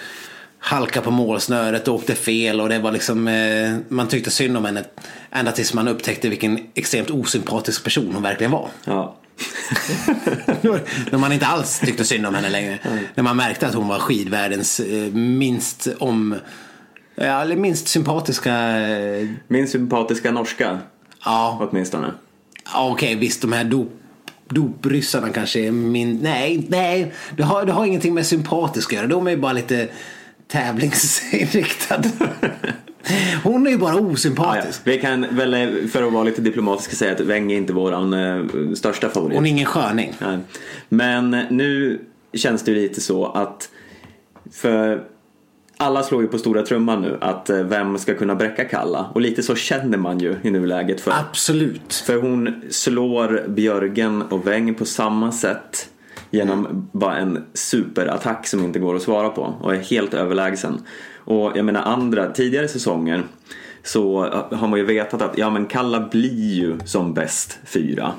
[0.59, 4.65] halkade på målsnöret och åkte fel och det var liksom, eh, man tyckte synd om
[4.65, 4.85] henne.
[5.31, 8.69] Ända tills man upptäckte vilken extremt osympatisk person hon verkligen var.
[8.85, 9.17] ja.
[11.11, 12.79] När man inte alls tyckte synd om henne längre.
[13.15, 16.35] När man märkte att hon var skidvärldens eh, minst om...
[17.15, 18.55] Ja, eller minst sympatiska...
[18.81, 20.79] eh, Min sympatiska norska
[21.25, 22.13] Ja, åtminstone.
[22.75, 23.93] ja okej visst de här dop,
[24.49, 26.19] dopryssarna kanske är min...
[26.23, 27.13] Nej, nej.
[27.37, 29.07] Det har, det har ingenting med sympatisk att göra.
[29.07, 29.89] De är ju bara lite
[30.49, 32.11] tävlingsinriktade.
[33.45, 34.07] Hon är ju bara Ja, ja.
[34.07, 34.81] osympatisk.
[34.85, 38.13] Vi kan väl eh, för att vara lite diplomatiska säga att Weng är inte våran
[38.15, 38.45] eh,
[38.75, 39.37] största favorit.
[39.37, 40.13] Hon är ingen sköning.
[40.19, 40.39] Nej.
[40.89, 42.01] Men nu
[42.35, 43.69] känns det ju lite så att
[44.53, 45.05] för
[45.77, 49.21] alla slår ju på stora trumman nu att eh, vem ska kunna bräcka Kalla och
[49.21, 51.95] lite så känner man ju i nuläget för, Absolut.
[51.95, 55.89] för hon slår Björgen och Weng på samma sätt
[56.33, 60.81] genom bara en superattack som inte går att svara på och är helt överlägsen.
[61.17, 63.23] Och jag menar andra tidigare säsonger
[63.83, 64.21] så
[64.53, 68.13] har man ju vetat att ja men Kalla blir ju som bäst fyra.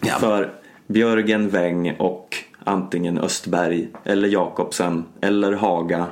[0.00, 0.14] Ja.
[0.14, 0.52] För
[0.86, 6.06] Björgen, Weng och antingen Östberg eller Jakobsen eller Haga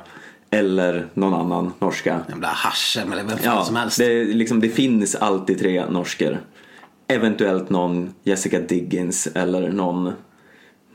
[0.51, 2.19] eller någon annan norska.
[2.29, 3.97] Jävla Hashem eller vem fan Ja, som helst.
[3.97, 6.39] det, liksom, det finns alltid tre norsker.
[7.07, 10.11] Eventuellt någon Jessica Diggins eller någon,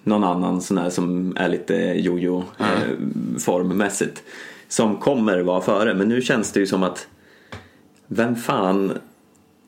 [0.05, 4.22] någon annan sån här som är lite jojo eh, formmässigt.
[4.68, 5.94] Som kommer vara före.
[5.94, 7.07] Men nu känns det ju som att
[8.07, 8.98] vem fan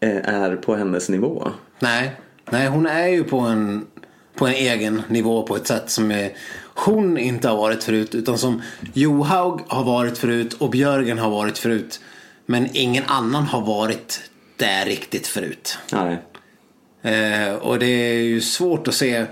[0.01, 1.49] eh, är på hennes nivå?
[1.79, 2.17] Nej,
[2.51, 3.87] nej hon är ju på en,
[4.35, 6.33] på en egen nivå på ett sätt som är,
[6.75, 8.15] hon inte har varit förut.
[8.15, 8.63] Utan som
[8.93, 12.01] Johaug har varit förut och Björgen har varit förut.
[12.47, 15.79] Men ingen annan har varit där riktigt förut.
[15.93, 16.19] Nej.
[17.03, 19.27] Eh, och det är ju svårt att se.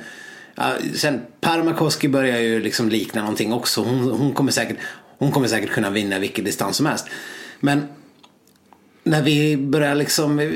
[0.55, 3.81] Ja, sen Parmakoski börjar ju liksom likna någonting också.
[3.81, 4.77] Hon, hon, kommer säkert,
[5.19, 7.07] hon kommer säkert kunna vinna vilken distans som helst.
[7.61, 7.89] Men
[9.05, 10.53] när vi börjar liksom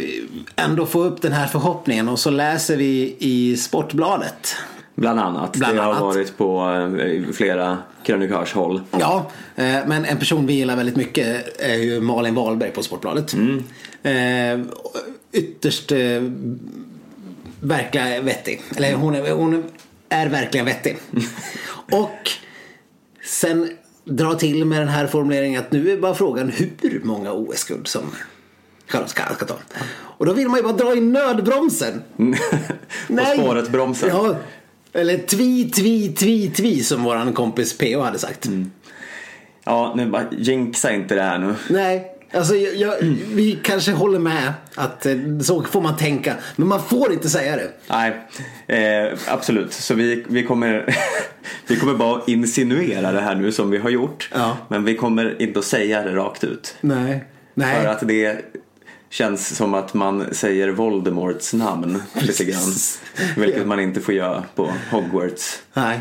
[0.57, 4.57] ändå få upp den här förhoppningen och så läser vi i Sportbladet.
[4.95, 5.57] Bland annat.
[5.57, 6.03] Bland det har annat.
[6.03, 6.71] varit på
[7.01, 8.83] eh, flera krönikörshåll.
[8.91, 13.35] Ja, eh, men en person vi gillar väldigt mycket är ju Malin Wahlberg på Sportbladet.
[14.03, 14.13] Eh,
[15.33, 15.93] ytterst
[17.61, 18.61] verkligen vettig.
[18.77, 19.63] Eller hon är, hon är
[20.11, 20.99] verkligen vettig.
[21.93, 22.31] Och
[23.25, 23.71] sen
[24.05, 26.53] dra till med den här formuleringen att nu är bara frågan
[26.83, 28.03] hur många OS-guld som
[28.87, 29.55] Charlotte ska, ska ta.
[29.91, 32.03] Och då vill man ju bara dra i nödbromsen.
[33.09, 34.09] på spåret bromsen.
[34.09, 34.37] Ja,
[34.93, 38.49] eller tvi, tvi, tvi, tvi som våran kompis PO hade sagt.
[39.65, 41.55] Ja, nu bara jinxa inte det här nu.
[41.69, 42.95] Nej, alltså jag, jag,
[43.35, 46.35] vi kanske håller med att eh, så får man tänka.
[46.57, 47.71] Men man får inte säga det.
[47.89, 48.27] Nej,
[48.67, 49.73] eh, absolut.
[49.73, 50.95] Så vi, vi, kommer,
[51.67, 54.31] vi kommer bara insinuera det här nu som vi har gjort.
[54.35, 54.57] Ja.
[54.69, 56.77] Men vi kommer inte att säga det rakt ut.
[56.81, 57.25] Nej.
[57.55, 57.83] Nej.
[57.83, 58.45] För att det
[59.11, 62.73] känns som att man säger Voldemorts namn lite grann.
[63.37, 65.63] Vilket man inte får göra på Hogwarts.
[65.75, 66.01] Nej.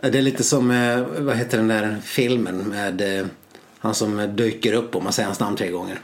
[0.00, 3.26] Det är lite som, eh, vad heter den där filmen med eh,
[3.78, 5.98] han som dyker upp om man säger hans namn tre gånger.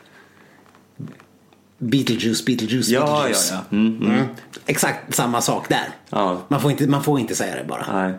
[1.79, 3.51] Beetlejuice, Beetlejuice, Ja, ja, Beetlejuice.
[3.53, 3.77] ja.
[3.77, 4.13] Mm, mm.
[4.13, 4.27] Mm.
[4.67, 5.89] Exakt samma sak där.
[6.11, 6.41] Ja.
[6.49, 8.03] Man, får inte, man får inte säga det bara.
[8.03, 8.13] Nej.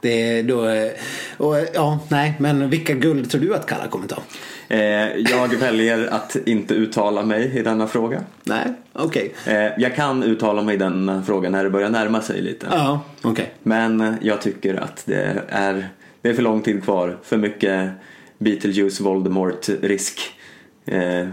[0.00, 0.90] Det är då, eh,
[1.36, 4.22] och, ja, nej, men vilka guld tror du att Kalla kommer ta?
[4.68, 4.80] Eh,
[5.16, 8.20] jag väljer att inte uttala mig i denna fråga.
[8.44, 9.34] Nej, okej.
[9.46, 12.66] Eh, jag kan uttala mig i denna fråga när det börjar närma sig lite.
[12.70, 13.54] Ja, okej.
[13.62, 15.88] Men jag tycker att det är,
[16.22, 17.18] det är för lång tid kvar.
[17.22, 17.90] För mycket
[18.42, 20.20] Beetlejuice Voldemort-risk
[20.86, 21.26] eh,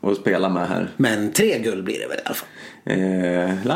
[0.00, 0.90] att spela med här.
[0.96, 2.48] Men tre guld blir det väl i alla fall.
[2.84, 3.66] Eh,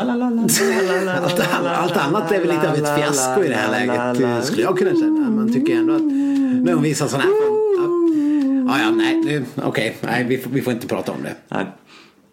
[1.83, 4.45] Allt, annat är väl lite av ett fiasko i det här läget.
[4.45, 5.29] Skulle jag kunna känna.
[5.29, 6.01] Man tycker ändå att
[6.65, 7.29] när hon visar sån här.
[8.67, 11.35] Ja, ja, nej, okej, nej, vi får inte prata om det.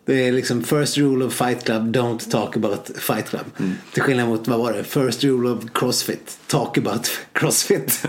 [0.09, 3.45] Det är liksom first rule of fight club, don't talk about fight club.
[3.93, 4.85] Till skillnad mot, vad var det?
[4.85, 8.03] First rule of crossfit, talk about crossfit.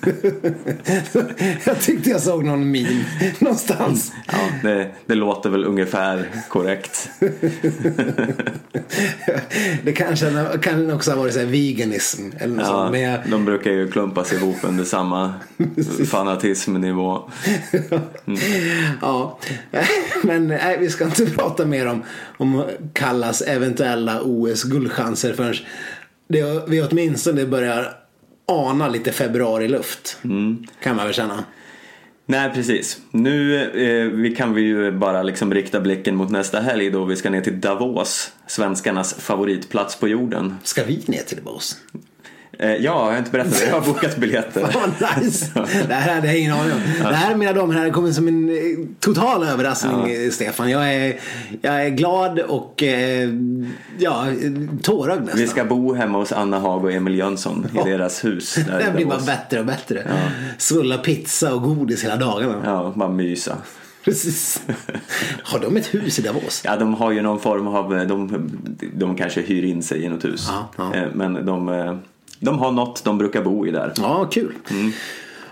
[1.64, 3.04] jag tyckte jag såg någon meme
[3.38, 4.12] någonstans.
[4.26, 7.08] Ja, det, det låter väl ungefär korrekt.
[9.82, 12.90] det kanske kan också ha varit så här veganism eller något Ja, sånt.
[12.90, 15.34] Men jag, de brukar ju klumpas ihop under samma
[16.10, 17.30] fanatismnivå.
[19.00, 19.38] ja.
[20.22, 22.02] Men nej, vi ska inte prata mer om,
[22.36, 25.54] om Kallas eventuella OS-guldchanser förrän
[26.28, 27.96] det, vi åtminstone börjar
[28.46, 30.18] ana lite februari-luft.
[30.82, 31.44] Kan man väl känna.
[32.26, 33.00] Nej precis.
[33.10, 37.16] Nu eh, vi kan vi ju bara liksom rikta blicken mot nästa helg då vi
[37.16, 38.32] ska ner till Davos.
[38.46, 40.56] Svenskarnas favoritplats på jorden.
[40.62, 41.76] Ska vi ner till Davos?
[42.58, 43.66] Eh, ja, jag har inte berättat det.
[43.66, 44.60] Jag har bokat biljetter.
[44.74, 45.46] Vad nice!
[45.88, 46.80] Det här hade jag ingen aning om.
[46.98, 50.70] Det här mina damer och herrar kommer som en eh, total överraskning eh, Stefan.
[50.70, 51.20] Jag är,
[51.62, 52.82] jag är glad och
[53.98, 54.26] ja,
[54.82, 55.40] tårögd nästan.
[55.40, 58.54] Vi ska bo hemma hos Anna Hag och Emil Jönsson i deras hus.
[58.54, 59.26] Där Det blir bara Davos.
[59.26, 60.06] bättre och bättre.
[60.58, 62.62] Svulla pizza och godis hela dagarna.
[62.64, 63.56] Ja, bara mysa.
[64.04, 64.62] Precis.
[65.42, 66.62] Har de ett hus i Davos?
[66.64, 68.50] Ja, de har ju någon form av, de,
[68.94, 70.48] de kanske hyr in sig i något hus.
[70.50, 71.04] Ja, ja.
[71.14, 71.68] Men de,
[72.40, 73.92] de har något de brukar bo i där.
[73.96, 74.54] Ja, kul.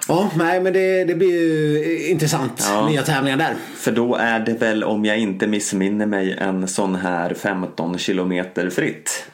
[0.09, 2.65] Ja, nej men det, det blir ju intressant.
[2.69, 2.89] Ja.
[2.89, 3.55] Nya tävlingar där.
[3.77, 8.71] För då är det väl, om jag inte missminner mig, en sån här 15 kilometer
[8.71, 9.25] fritt.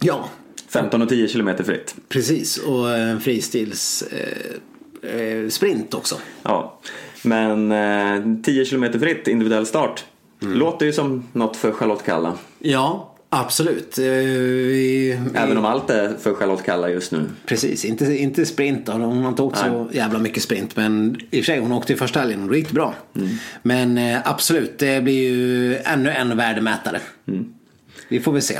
[0.00, 0.28] Ja,
[0.68, 1.94] 15 och 10 kilometer fritt.
[2.08, 2.58] precis.
[2.58, 4.04] Och en fristils...
[4.12, 6.14] Eh, eh, sprint också.
[6.42, 6.78] Ja,
[7.22, 10.04] men eh, 10 km fritt individuell start.
[10.42, 10.58] Mm.
[10.58, 12.32] Låter ju som något för Charlotte Kalla.
[12.58, 13.98] Ja, absolut.
[13.98, 17.24] Eh, vi, Även om allt är för Charlotte Kalla just nu.
[17.46, 18.92] Precis, inte, inte sprint då.
[18.92, 20.76] Hon har inte åkt så jävla mycket sprint.
[20.76, 22.94] Men i och för sig, hon åkte i första helgen och det gick bra.
[23.62, 27.00] Men eh, absolut, det blir ju ännu en värdemätare.
[28.08, 28.58] Vi får väl se.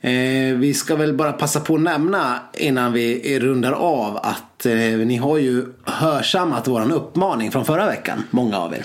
[0.00, 4.66] Eh, vi ska väl bara passa på att nämna innan vi rundar av att
[5.04, 8.84] ni har ju hörsammat våran uppmaning från förra veckan, många av er.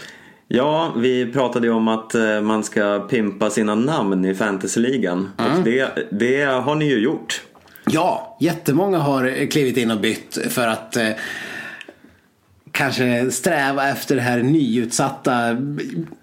[0.52, 5.30] Ja, vi pratade ju om att eh, man ska pimpa sina namn i fantasyligan.
[5.38, 7.42] Och det, det har ni ju gjort.
[7.92, 11.10] Ja, jättemånga har klivit in och bytt för att eh,
[12.72, 15.54] kanske sträva efter det här nyutsatta.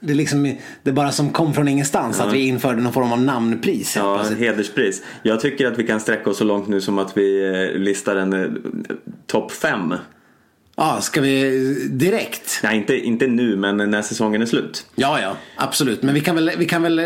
[0.00, 3.20] Det, är liksom, det bara som kom från ingenstans att vi införde någon form av
[3.22, 3.96] namnpris.
[3.96, 4.40] Ja, plötsligt.
[4.40, 5.02] hederspris.
[5.22, 8.16] Jag tycker att vi kan sträcka oss så långt nu som att vi eh, listar
[8.16, 8.50] en eh,
[9.26, 9.94] topp fem.
[10.76, 12.60] Ja, ska vi direkt?
[12.62, 14.86] Nej, inte, inte nu, men när säsongen är slut.
[14.94, 16.02] Ja, ja, absolut.
[16.02, 16.98] Men vi kan, väl, vi kan väl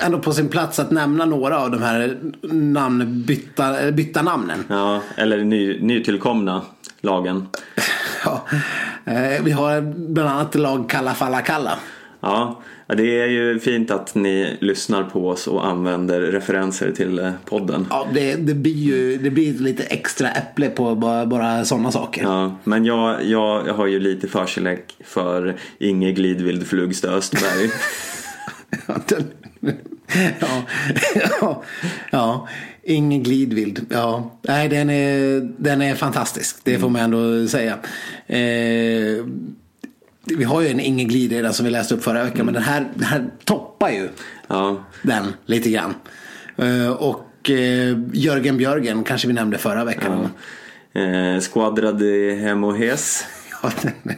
[0.00, 2.18] ändå på sin plats att nämna några av de här
[2.52, 4.64] namnbytta, bytta namnen.
[4.68, 6.62] Ja, eller ny, nytillkomna
[7.00, 7.48] lagen.
[8.24, 8.46] Ja.
[9.04, 9.80] Eh, Vi har
[10.12, 11.78] bland annat lag Kalla Falla Kalla.
[12.20, 17.18] Ja, ja, det är ju fint att ni lyssnar på oss och använder referenser till
[17.18, 17.86] eh, podden.
[17.90, 22.22] Ja, det, det blir ju det blir lite extra äpple på bara, bara sådana saker.
[22.22, 27.70] Ja, men jag, jag, jag har ju lite förkärlek för Inge Glidvild Flugstö Östberg.
[30.40, 30.62] Ja,
[31.14, 31.62] ja, ja,
[32.10, 32.48] ja,
[32.82, 33.86] ingen glidvild.
[33.90, 36.56] Ja, nej, den är, den är fantastisk.
[36.64, 37.78] Det får man ändå säga.
[38.26, 39.24] Eh,
[40.24, 42.44] vi har ju en ingen glid redan som vi läste upp förra veckan.
[42.46, 44.08] Men den här, den här toppar ju
[44.48, 45.94] Ja, den lite grann.
[46.56, 50.28] Eh, och eh, Jörgen Björgen kanske vi nämnde förra veckan.
[50.94, 53.24] eh, Squadra de Hemohes.
[53.62, 54.16] Ja, den,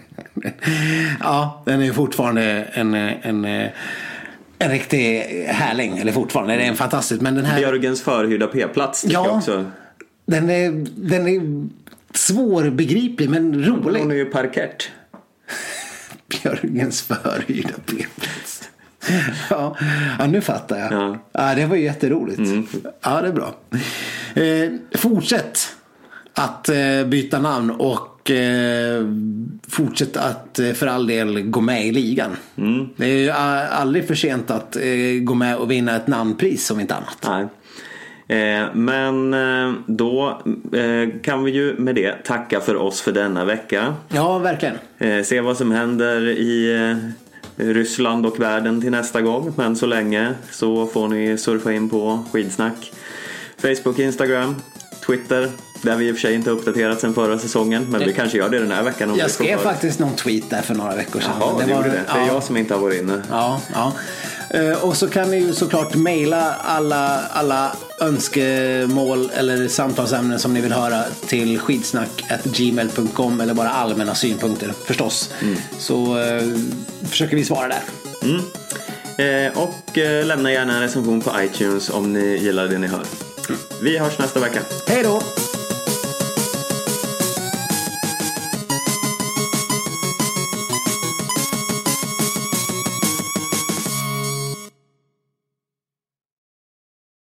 [1.21, 2.43] ja, den är fortfarande
[2.73, 3.45] en, en,
[4.59, 5.99] en riktig härling.
[5.99, 7.21] Eller fortfarande, det är en fantastisk.
[7.21, 7.59] Men den här...
[7.59, 9.05] Björgens förhyrda p-plats.
[9.09, 9.31] Ja.
[9.37, 9.65] Också.
[10.27, 11.69] Den är, den är
[12.15, 14.01] svårbegriplig men rolig.
[14.01, 14.91] Hon är ju parkett.
[16.29, 18.62] Björgens förhyrda p-plats.
[19.51, 19.77] Ja,
[20.18, 20.93] ja, nu fattar jag.
[20.93, 21.18] Ja.
[21.33, 21.55] Ja.
[21.55, 22.41] det var ju jätteroligt.
[23.03, 23.55] Ja, det är bra.
[24.43, 25.59] Eh, fortsätt
[26.35, 29.05] att eh, byta namn och eh,
[29.68, 32.37] fortsätt att eh, för all del gå med i ligan.
[32.97, 34.83] Det är ju aldrig för sent att eh,
[35.22, 37.18] gå med och vinna ett namnpris om inte annat.
[37.27, 37.47] Nej.
[38.29, 40.41] Eh, men eh, då
[40.72, 43.95] eh, kan vi ju med det tacka för oss för denna vecka.
[44.09, 44.77] Ja, verkligen.
[45.24, 46.77] Se vad som händer i
[47.57, 49.53] Ryssland och världen till nästa gång.
[49.57, 52.93] Men så länge så får ni surfa in på Skidsnack.
[53.59, 54.55] Facebook, Instagram,
[55.07, 55.51] Twitter.
[55.83, 57.87] Där vi i och för sig inte uppdaterat sen förra säsongen.
[57.91, 59.11] Men vi kanske gör det den här veckan.
[59.11, 61.33] Om Jag skrev faktiskt någon tweet där för några veckor sedan.
[61.41, 61.89] Jaha, det, var- det.
[61.89, 62.27] Det är ja.
[62.27, 63.22] jag som inte har varit inne.
[63.31, 63.93] Ja, ja.
[64.51, 70.61] Eh, Och så kan ni ju såklart mejla alla, alla önskemål eller samtalsämnen som ni
[70.61, 75.30] vill höra till skidsnack.gmail.com eller bara allmänna synpunkter förstås.
[75.78, 76.42] Så eh,
[77.11, 77.82] försöker vi svara där.
[79.18, 83.05] Eh, och eh, lämna gärna en recension på iTunes om ni gillar det ni hör.
[83.82, 84.61] Vi hörs nästa vecka.
[84.88, 85.22] Hej då!